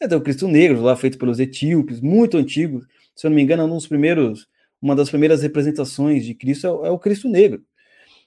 É, 0.00 0.16
o 0.16 0.20
Cristo 0.20 0.48
Negro, 0.48 0.82
lá 0.82 0.96
feito 0.96 1.16
pelos 1.16 1.38
etíopes, 1.38 2.00
muito 2.00 2.36
antigo. 2.36 2.84
Se 3.14 3.24
eu 3.24 3.30
não 3.30 3.36
me 3.36 3.42
engano, 3.42 3.62
é 3.62 3.66
um 3.66 3.74
dos 3.76 3.86
primeiros, 3.86 4.48
uma 4.80 4.96
das 4.96 5.08
primeiras 5.08 5.42
representações 5.42 6.24
de 6.24 6.34
Cristo 6.34 6.66
é, 6.66 6.88
é 6.88 6.90
o 6.90 6.98
Cristo 6.98 7.28
Negro. 7.28 7.62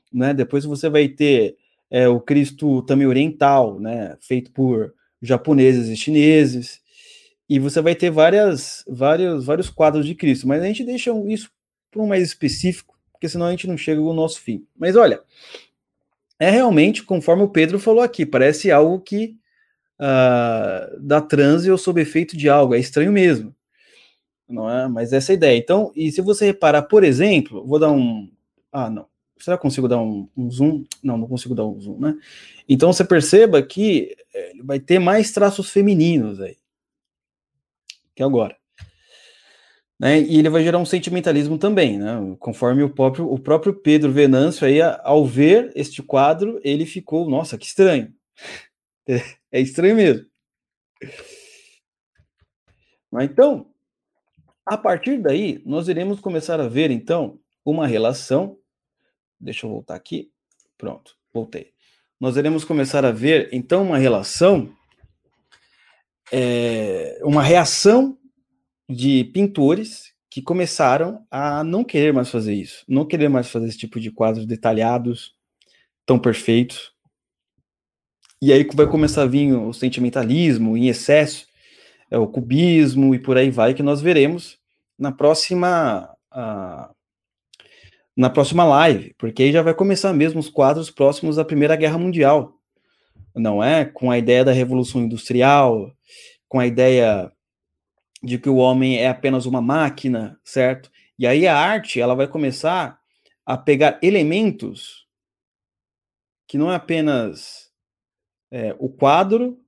Né? 0.09 0.33
Depois 0.33 0.63
você 0.63 0.87
vai 0.87 1.09
ter 1.09 1.57
é, 1.91 2.07
o 2.07 2.21
Cristo 2.21 2.81
também 2.83 3.05
oriental, 3.05 3.77
né? 3.77 4.15
feito 4.21 4.51
por 4.51 4.93
japoneses 5.21 5.89
e 5.89 5.97
chineses. 5.97 6.79
E 7.49 7.59
você 7.59 7.81
vai 7.81 7.93
ter 7.93 8.09
várias, 8.09 8.85
vários, 8.87 9.45
vários 9.45 9.69
quadros 9.69 10.05
de 10.05 10.15
Cristo. 10.15 10.47
Mas 10.47 10.63
a 10.63 10.67
gente 10.67 10.85
deixa 10.85 11.11
isso 11.27 11.51
para 11.91 12.01
um 12.01 12.07
mais 12.07 12.23
específico, 12.23 12.97
porque 13.11 13.27
senão 13.27 13.47
a 13.47 13.51
gente 13.51 13.67
não 13.67 13.77
chega 13.77 13.99
ao 13.99 14.13
nosso 14.13 14.39
fim. 14.39 14.65
Mas 14.77 14.95
olha, 14.95 15.21
é 16.39 16.49
realmente, 16.49 17.03
conforme 17.03 17.43
o 17.43 17.49
Pedro 17.49 17.79
falou 17.79 18.01
aqui, 18.01 18.25
parece 18.25 18.71
algo 18.71 18.99
que 18.99 19.37
uh, 19.99 20.99
da 20.99 21.21
transe 21.21 21.71
ou 21.71 21.77
sob 21.77 22.01
efeito 22.01 22.35
de 22.37 22.49
algo. 22.49 22.75
É 22.75 22.79
estranho 22.79 23.11
mesmo. 23.11 23.55
Não 24.47 24.69
é? 24.69 24.87
Mas 24.87 25.13
essa 25.13 25.31
é 25.31 25.33
a 25.33 25.37
ideia. 25.37 25.57
Então, 25.57 25.91
e 25.95 26.11
se 26.11 26.21
você 26.21 26.45
reparar, 26.45 26.83
por 26.83 27.03
exemplo, 27.03 27.65
vou 27.65 27.79
dar 27.79 27.91
um. 27.91 28.29
Ah, 28.71 28.89
não. 28.89 29.07
Será 29.37 29.57
que 29.57 29.63
consigo 29.63 29.87
dar 29.87 29.99
um, 29.99 30.29
um 30.35 30.49
zoom? 30.49 30.85
Não, 31.03 31.17
não 31.17 31.27
consigo 31.27 31.55
dar 31.55 31.65
um 31.65 31.79
zoom, 31.79 31.99
né? 31.99 32.15
Então 32.67 32.91
você 32.91 33.03
perceba 33.03 33.61
que 33.61 34.15
eh, 34.33 34.53
vai 34.63 34.79
ter 34.79 34.97
mais 34.97 35.31
traços 35.31 35.69
femininos 35.69 36.39
aí. 36.39 36.57
Que 38.15 38.23
agora. 38.23 38.55
Né? 39.99 40.21
E 40.21 40.37
ele 40.37 40.49
vai 40.49 40.63
gerar 40.63 40.77
um 40.77 40.85
sentimentalismo 40.85 41.57
também, 41.57 41.97
né? 41.97 42.15
Conforme 42.39 42.83
o 42.83 42.89
próprio, 42.89 43.31
o 43.31 43.39
próprio 43.39 43.73
Pedro 43.73 44.11
Venâncio 44.11 44.67
aí, 44.67 44.81
ao 44.81 45.25
ver 45.25 45.71
este 45.75 46.03
quadro, 46.03 46.59
ele 46.63 46.85
ficou, 46.85 47.29
nossa, 47.29 47.57
que 47.57 47.65
estranho. 47.65 48.13
É 49.51 49.61
estranho 49.61 49.95
mesmo. 49.95 50.25
Mas 53.09 53.29
então, 53.29 53.71
a 54.65 54.75
partir 54.75 55.21
daí, 55.21 55.61
nós 55.65 55.87
iremos 55.87 56.19
começar 56.19 56.59
a 56.59 56.67
ver, 56.67 56.91
então, 56.91 57.39
uma 57.63 57.87
relação. 57.87 58.57
Deixa 59.39 59.65
eu 59.65 59.69
voltar 59.69 59.95
aqui. 59.95 60.29
Pronto, 60.77 61.15
voltei. 61.33 61.71
Nós 62.19 62.35
iremos 62.35 62.65
começar 62.65 63.05
a 63.05 63.11
ver, 63.11 63.47
então, 63.53 63.83
uma 63.83 63.97
relação, 63.97 64.75
é, 66.31 67.19
uma 67.23 67.43
reação 67.43 68.17
de 68.89 69.23
pintores 69.25 70.13
que 70.29 70.41
começaram 70.41 71.25
a 71.31 71.63
não 71.63 71.83
querer 71.83 72.13
mais 72.13 72.29
fazer 72.29 72.53
isso, 72.53 72.83
não 72.87 73.05
querer 73.05 73.29
mais 73.29 73.49
fazer 73.49 73.67
esse 73.67 73.77
tipo 73.77 73.99
de 73.99 74.11
quadros 74.11 74.45
detalhados, 74.45 75.33
tão 76.05 76.19
perfeitos, 76.19 76.93
e 78.41 78.51
aí 78.51 78.67
vai 78.73 78.85
começar 78.85 79.23
a 79.23 79.27
vir 79.27 79.53
o 79.53 79.73
sentimentalismo 79.73 80.75
em 80.77 80.87
excesso, 80.87 81.47
é, 82.11 82.17
o 82.17 82.27
cubismo 82.27 83.15
e 83.15 83.19
por 83.19 83.37
aí 83.37 83.49
vai, 83.49 83.73
que 83.73 83.81
nós 83.81 84.01
veremos 84.01 84.59
na 84.99 85.11
próxima. 85.11 86.09
na 88.15 88.29
próxima 88.29 88.63
live, 88.63 89.13
porque 89.17 89.43
aí 89.43 89.51
já 89.51 89.61
vai 89.61 89.73
começar 89.73 90.13
mesmo 90.13 90.39
os 90.39 90.49
quadros 90.49 90.91
próximos 90.91 91.37
da 91.37 91.45
Primeira 91.45 91.75
Guerra 91.75 91.97
Mundial, 91.97 92.53
não 93.35 93.63
é? 93.63 93.85
Com 93.85 94.11
a 94.11 94.17
ideia 94.17 94.43
da 94.45 94.51
Revolução 94.51 95.01
Industrial, 95.01 95.91
com 96.47 96.59
a 96.59 96.67
ideia 96.67 97.31
de 98.25 98.39
que 98.39 98.49
o 98.49 98.55
homem 98.55 98.97
é 98.97 99.07
apenas 99.07 99.45
uma 99.45 99.61
máquina, 99.61 100.39
certo? 100.43 100.91
E 101.17 101.27
aí 101.27 101.47
a 101.47 101.55
arte 101.55 102.01
ela 102.01 102.15
vai 102.15 102.27
começar 102.27 102.99
a 103.45 103.55
pegar 103.55 103.99
elementos 104.01 105.07
que 106.47 106.57
não 106.57 106.71
é 106.71 106.75
apenas 106.75 107.71
é, 108.51 108.75
o 108.79 108.89
quadro, 108.89 109.59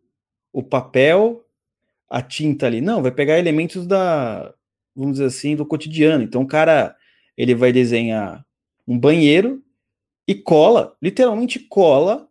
o 0.52 0.64
papel, 0.64 1.46
a 2.10 2.22
tinta 2.22 2.66
ali, 2.66 2.82
não, 2.82 3.02
vai 3.02 3.12
pegar 3.12 3.38
elementos 3.38 3.86
da, 3.86 4.54
vamos 4.96 5.14
dizer 5.14 5.26
assim, 5.26 5.56
do 5.56 5.66
cotidiano. 5.66 6.24
Então 6.24 6.42
o 6.42 6.48
cara 6.48 6.96
ele 7.38 7.54
vai 7.54 7.72
desenhar 7.72 8.44
um 8.88 8.98
banheiro 8.98 9.64
e 10.28 10.34
cola, 10.34 10.98
literalmente 11.00 11.60
cola 11.60 12.28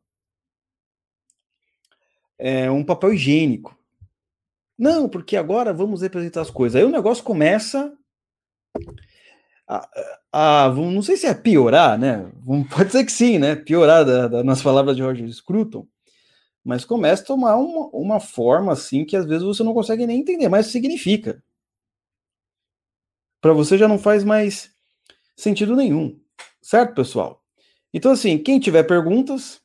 é, 2.36 2.68
um 2.68 2.82
papel 2.82 3.14
higiênico. 3.14 3.75
Não, 4.78 5.08
porque 5.08 5.36
agora 5.36 5.72
vamos 5.72 6.02
representar 6.02 6.42
as 6.42 6.50
coisas. 6.50 6.76
Aí 6.76 6.86
o 6.86 6.90
negócio 6.90 7.24
começa 7.24 7.92
a, 9.66 9.88
a, 10.32 10.64
a 10.64 10.72
não 10.72 11.02
sei 11.02 11.16
se 11.16 11.26
é 11.26 11.34
piorar, 11.34 11.98
né? 11.98 12.30
Pode 12.74 12.92
ser 12.92 13.04
que 13.04 13.12
sim, 13.12 13.38
né? 13.38 13.56
Piorar 13.56 14.04
da, 14.04 14.28
da, 14.28 14.44
nas 14.44 14.62
palavras 14.62 14.96
de 14.96 15.02
Roger 15.02 15.30
Scruton, 15.32 15.86
mas 16.64 16.84
começa 16.84 17.22
a 17.22 17.26
tomar 17.26 17.56
uma, 17.56 17.88
uma 17.92 18.20
forma 18.20 18.72
assim 18.72 19.04
que 19.04 19.16
às 19.16 19.26
vezes 19.26 19.42
você 19.42 19.62
não 19.62 19.74
consegue 19.74 20.06
nem 20.06 20.20
entender 20.20 20.48
mais 20.48 20.66
o 20.66 20.68
que 20.68 20.72
significa. 20.72 21.42
Para 23.40 23.52
você 23.52 23.78
já 23.78 23.86
não 23.88 23.98
faz 23.98 24.24
mais 24.24 24.70
sentido 25.36 25.76
nenhum, 25.76 26.18
certo, 26.60 26.94
pessoal? 26.94 27.42
Então, 27.92 28.12
assim, 28.12 28.36
quem 28.38 28.58
tiver 28.58 28.82
perguntas, 28.82 29.60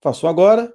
faço 0.00 0.26
agora. 0.26 0.72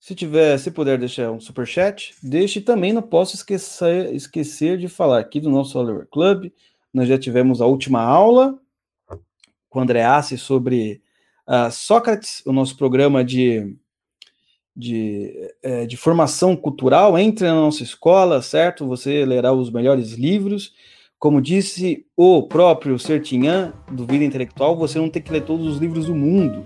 Se 0.00 0.14
tiver, 0.14 0.56
se 0.58 0.70
puder 0.70 0.96
deixar 0.96 1.30
um 1.30 1.40
super 1.40 1.66
chat, 1.66 2.14
deixe 2.22 2.60
também. 2.60 2.92
Não 2.92 3.02
posso 3.02 3.34
esquecer, 3.34 4.14
esquecer 4.14 4.78
de 4.78 4.88
falar 4.88 5.18
aqui 5.18 5.40
do 5.40 5.50
nosso 5.50 5.78
Oliver 5.78 6.06
Club. 6.10 6.52
Nós 6.94 7.08
já 7.08 7.18
tivemos 7.18 7.60
a 7.60 7.66
última 7.66 8.00
aula 8.00 8.58
com 9.68 9.78
o 9.78 9.82
André 9.82 10.04
Assi 10.04 10.38
sobre 10.38 11.02
uh, 11.46 11.70
Sócrates, 11.70 12.42
o 12.46 12.52
nosso 12.52 12.76
programa 12.76 13.24
de, 13.24 13.76
de, 14.74 15.52
é, 15.62 15.84
de 15.84 15.96
formação 15.96 16.56
cultural. 16.56 17.18
Entre 17.18 17.46
na 17.46 17.54
nossa 17.54 17.82
escola, 17.82 18.40
certo? 18.40 18.86
Você 18.86 19.24
lerá 19.24 19.52
os 19.52 19.70
melhores 19.70 20.12
livros. 20.12 20.72
Como 21.18 21.42
disse 21.42 22.06
o 22.16 22.44
próprio 22.44 22.96
Sertinhan, 22.98 23.74
do 23.90 24.06
Vida 24.06 24.24
Intelectual, 24.24 24.76
você 24.76 24.98
não 24.98 25.10
tem 25.10 25.20
que 25.20 25.32
ler 25.32 25.44
todos 25.44 25.66
os 25.66 25.78
livros 25.78 26.06
do 26.06 26.14
mundo. 26.14 26.64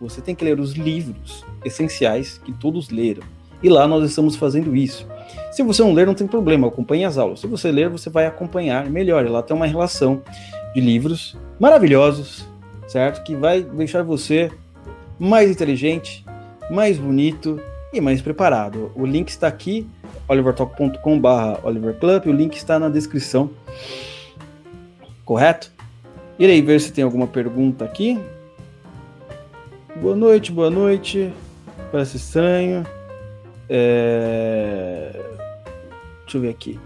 Você 0.00 0.20
tem 0.20 0.34
que 0.34 0.44
ler 0.44 0.60
os 0.60 0.72
livros 0.72 1.44
essenciais 1.64 2.38
que 2.38 2.52
todos 2.52 2.90
leram. 2.90 3.22
E 3.62 3.68
lá 3.68 3.88
nós 3.88 4.08
estamos 4.08 4.36
fazendo 4.36 4.76
isso. 4.76 5.06
Se 5.50 5.62
você 5.62 5.82
não 5.82 5.92
ler, 5.92 6.06
não 6.06 6.14
tem 6.14 6.26
problema, 6.26 6.68
acompanhe 6.68 7.04
as 7.04 7.18
aulas. 7.18 7.40
Se 7.40 7.46
você 7.46 7.72
ler, 7.72 7.88
você 7.88 8.08
vai 8.08 8.26
acompanhar 8.26 8.88
melhor. 8.88 9.28
Lá 9.28 9.42
tem 9.42 9.56
uma 9.56 9.66
relação 9.66 10.22
de 10.74 10.80
livros 10.80 11.36
maravilhosos, 11.58 12.46
certo? 12.86 13.24
Que 13.24 13.34
vai 13.34 13.62
deixar 13.62 14.02
você 14.04 14.52
mais 15.18 15.50
inteligente, 15.50 16.24
mais 16.70 16.98
bonito 16.98 17.60
e 17.92 18.00
mais 18.00 18.22
preparado. 18.22 18.92
O 18.94 19.04
link 19.04 19.28
está 19.28 19.48
aqui 19.48 19.88
olivertalk.com.br 20.28 21.60
oliverclub, 21.64 22.28
o 22.28 22.32
link 22.32 22.54
está 22.54 22.78
na 22.78 22.88
descrição. 22.88 23.50
Correto? 25.24 25.72
Irei 26.38 26.62
ver 26.62 26.80
se 26.80 26.92
tem 26.92 27.02
alguma 27.02 27.26
pergunta 27.26 27.84
aqui. 27.84 28.18
Boa 30.00 30.14
noite, 30.14 30.52
boa 30.52 30.70
noite. 30.70 31.32
Parece 31.90 32.18
estranho. 32.18 32.86
É... 33.68 35.10
Deixa 36.20 36.36
eu 36.36 36.40
ver 36.40 36.50
aqui. 36.50 36.78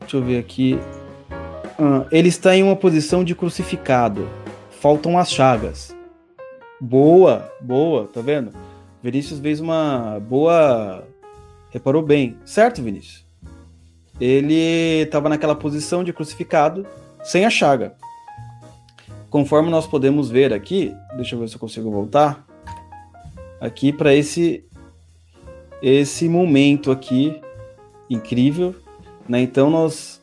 Deixa 0.00 0.16
eu 0.16 0.22
ver 0.22 0.38
aqui. 0.38 0.78
Ah, 1.78 2.06
ele 2.10 2.28
está 2.28 2.56
em 2.56 2.62
uma 2.62 2.74
posição 2.74 3.22
de 3.22 3.34
crucificado. 3.34 4.26
Faltam 4.80 5.18
as 5.18 5.30
chagas. 5.30 5.94
Boa, 6.80 7.52
boa, 7.60 8.06
tá 8.06 8.22
vendo? 8.22 8.52
Vinícius 9.02 9.40
fez 9.40 9.60
uma 9.60 10.18
boa. 10.26 11.06
Reparou 11.68 12.00
bem, 12.00 12.38
certo, 12.46 12.82
Vinícius? 12.82 13.26
Ele 14.18 15.02
estava 15.02 15.28
naquela 15.28 15.54
posição 15.54 16.02
de 16.02 16.14
crucificado, 16.14 16.86
sem 17.22 17.44
a 17.44 17.50
chaga. 17.50 17.94
Conforme 19.36 19.68
nós 19.68 19.86
podemos 19.86 20.30
ver 20.30 20.50
aqui, 20.54 20.94
deixa 21.14 21.34
eu 21.34 21.40
ver 21.40 21.46
se 21.46 21.56
eu 21.56 21.60
consigo 21.60 21.90
voltar 21.90 22.42
aqui 23.60 23.92
para 23.92 24.14
esse 24.14 24.64
esse 25.82 26.26
momento 26.26 26.90
aqui 26.90 27.38
incrível, 28.08 28.74
né? 29.28 29.42
Então 29.42 29.68
nós 29.68 30.22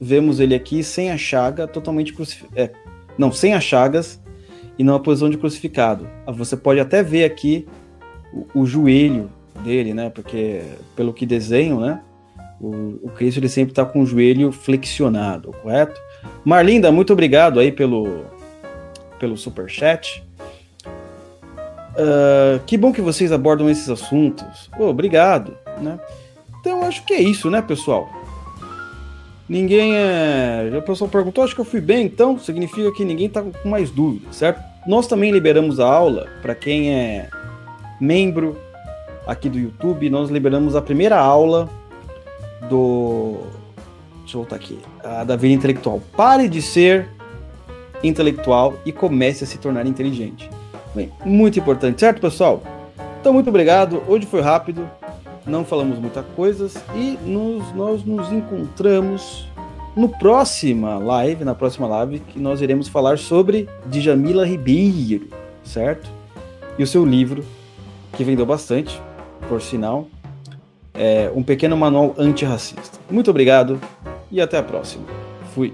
vemos 0.00 0.40
ele 0.40 0.54
aqui 0.54 0.82
sem 0.82 1.10
a 1.10 1.18
chaga, 1.18 1.68
totalmente 1.68 2.14
crucificado, 2.14 2.58
é, 2.58 2.70
não, 3.18 3.30
sem 3.30 3.52
as 3.52 3.62
chagas 3.62 4.18
e 4.78 4.82
numa 4.82 4.98
posição 4.98 5.28
de 5.28 5.36
crucificado. 5.36 6.08
Você 6.28 6.56
pode 6.56 6.80
até 6.80 7.02
ver 7.02 7.24
aqui 7.24 7.68
o, 8.32 8.62
o, 8.62 8.66
joelho 8.66 9.30
dele, 9.62 9.92
né? 9.92 10.08
Porque 10.08 10.62
pelo 10.96 11.12
que 11.12 11.26
desenho, 11.26 11.80
né? 11.80 12.00
O, 12.58 12.98
o 13.02 13.10
Cristo 13.10 13.40
ele 13.40 13.48
sempre 13.50 13.72
está 13.72 13.84
com 13.84 14.00
o 14.00 14.06
joelho 14.06 14.50
flexionado, 14.50 15.52
correto? 15.62 16.00
Marlinda, 16.42 16.90
muito 16.90 17.12
obrigado 17.12 17.60
aí 17.60 17.70
pelo 17.70 18.24
pelo 19.18 19.36
super 19.36 19.68
chat. 19.68 20.24
Uh, 21.96 22.58
que 22.66 22.76
bom 22.76 22.92
que 22.92 23.00
vocês 23.00 23.30
abordam 23.30 23.70
esses 23.70 23.88
assuntos. 23.88 24.68
Oh, 24.78 24.86
obrigado, 24.86 25.56
né? 25.80 25.98
Então 26.60 26.82
acho 26.82 27.04
que 27.04 27.14
é 27.14 27.20
isso, 27.20 27.50
né, 27.50 27.62
pessoal? 27.62 28.08
Ninguém 29.48 29.94
é. 29.94 30.72
A 30.76 30.82
pessoa 30.82 31.08
perguntou, 31.08 31.44
acho 31.44 31.54
que 31.54 31.60
eu 31.60 31.64
fui 31.64 31.80
bem, 31.80 32.06
então 32.06 32.38
significa 32.38 32.90
que 32.92 33.04
ninguém 33.04 33.26
está 33.26 33.42
com 33.42 33.68
mais 33.68 33.90
dúvidas, 33.90 34.36
certo? 34.36 34.62
Nós 34.86 35.06
também 35.06 35.30
liberamos 35.30 35.78
a 35.78 35.86
aula 35.86 36.26
para 36.42 36.54
quem 36.54 36.94
é 36.94 37.28
membro 38.00 38.58
aqui 39.26 39.48
do 39.48 39.58
YouTube, 39.58 40.10
nós 40.10 40.30
liberamos 40.30 40.74
a 40.74 40.82
primeira 40.82 41.18
aula 41.18 41.68
do. 42.68 43.40
Deixa 44.20 44.36
eu 44.36 44.40
voltar 44.40 44.56
aqui. 44.56 44.78
A 45.02 45.24
da 45.24 45.36
vida 45.36 45.54
intelectual. 45.54 46.00
Pare 46.16 46.48
de 46.48 46.62
ser 46.62 47.08
intelectual 48.06 48.74
e 48.84 48.92
comece 48.92 49.44
a 49.44 49.46
se 49.46 49.58
tornar 49.58 49.86
inteligente. 49.86 50.50
Bem, 50.94 51.10
muito 51.24 51.58
importante, 51.58 52.00
certo, 52.00 52.20
pessoal? 52.20 52.62
Então, 53.20 53.32
muito 53.32 53.48
obrigado. 53.48 54.02
Hoje 54.06 54.26
foi 54.26 54.40
rápido, 54.40 54.88
não 55.46 55.64
falamos 55.64 55.98
muitas 55.98 56.24
coisas 56.36 56.76
e 56.94 57.18
nos, 57.24 57.74
nós 57.74 58.04
nos 58.04 58.30
encontramos 58.30 59.48
no 59.96 60.08
próxima 60.08 60.98
live, 60.98 61.44
na 61.44 61.54
próxima 61.54 61.86
live, 61.86 62.18
que 62.20 62.38
nós 62.38 62.60
iremos 62.60 62.88
falar 62.88 63.18
sobre 63.18 63.68
Djamila 63.86 64.46
Ribeiro, 64.46 65.28
certo? 65.62 66.10
E 66.78 66.82
o 66.82 66.86
seu 66.86 67.04
livro 67.04 67.44
que 68.14 68.24
vendeu 68.24 68.46
bastante, 68.46 69.00
por 69.48 69.60
sinal. 69.60 70.06
É 70.92 71.30
um 71.34 71.42
pequeno 71.42 71.76
manual 71.76 72.14
antirracista. 72.16 72.98
Muito 73.10 73.28
obrigado 73.30 73.80
e 74.30 74.40
até 74.40 74.58
a 74.58 74.62
próxima. 74.62 75.04
Fui. 75.54 75.72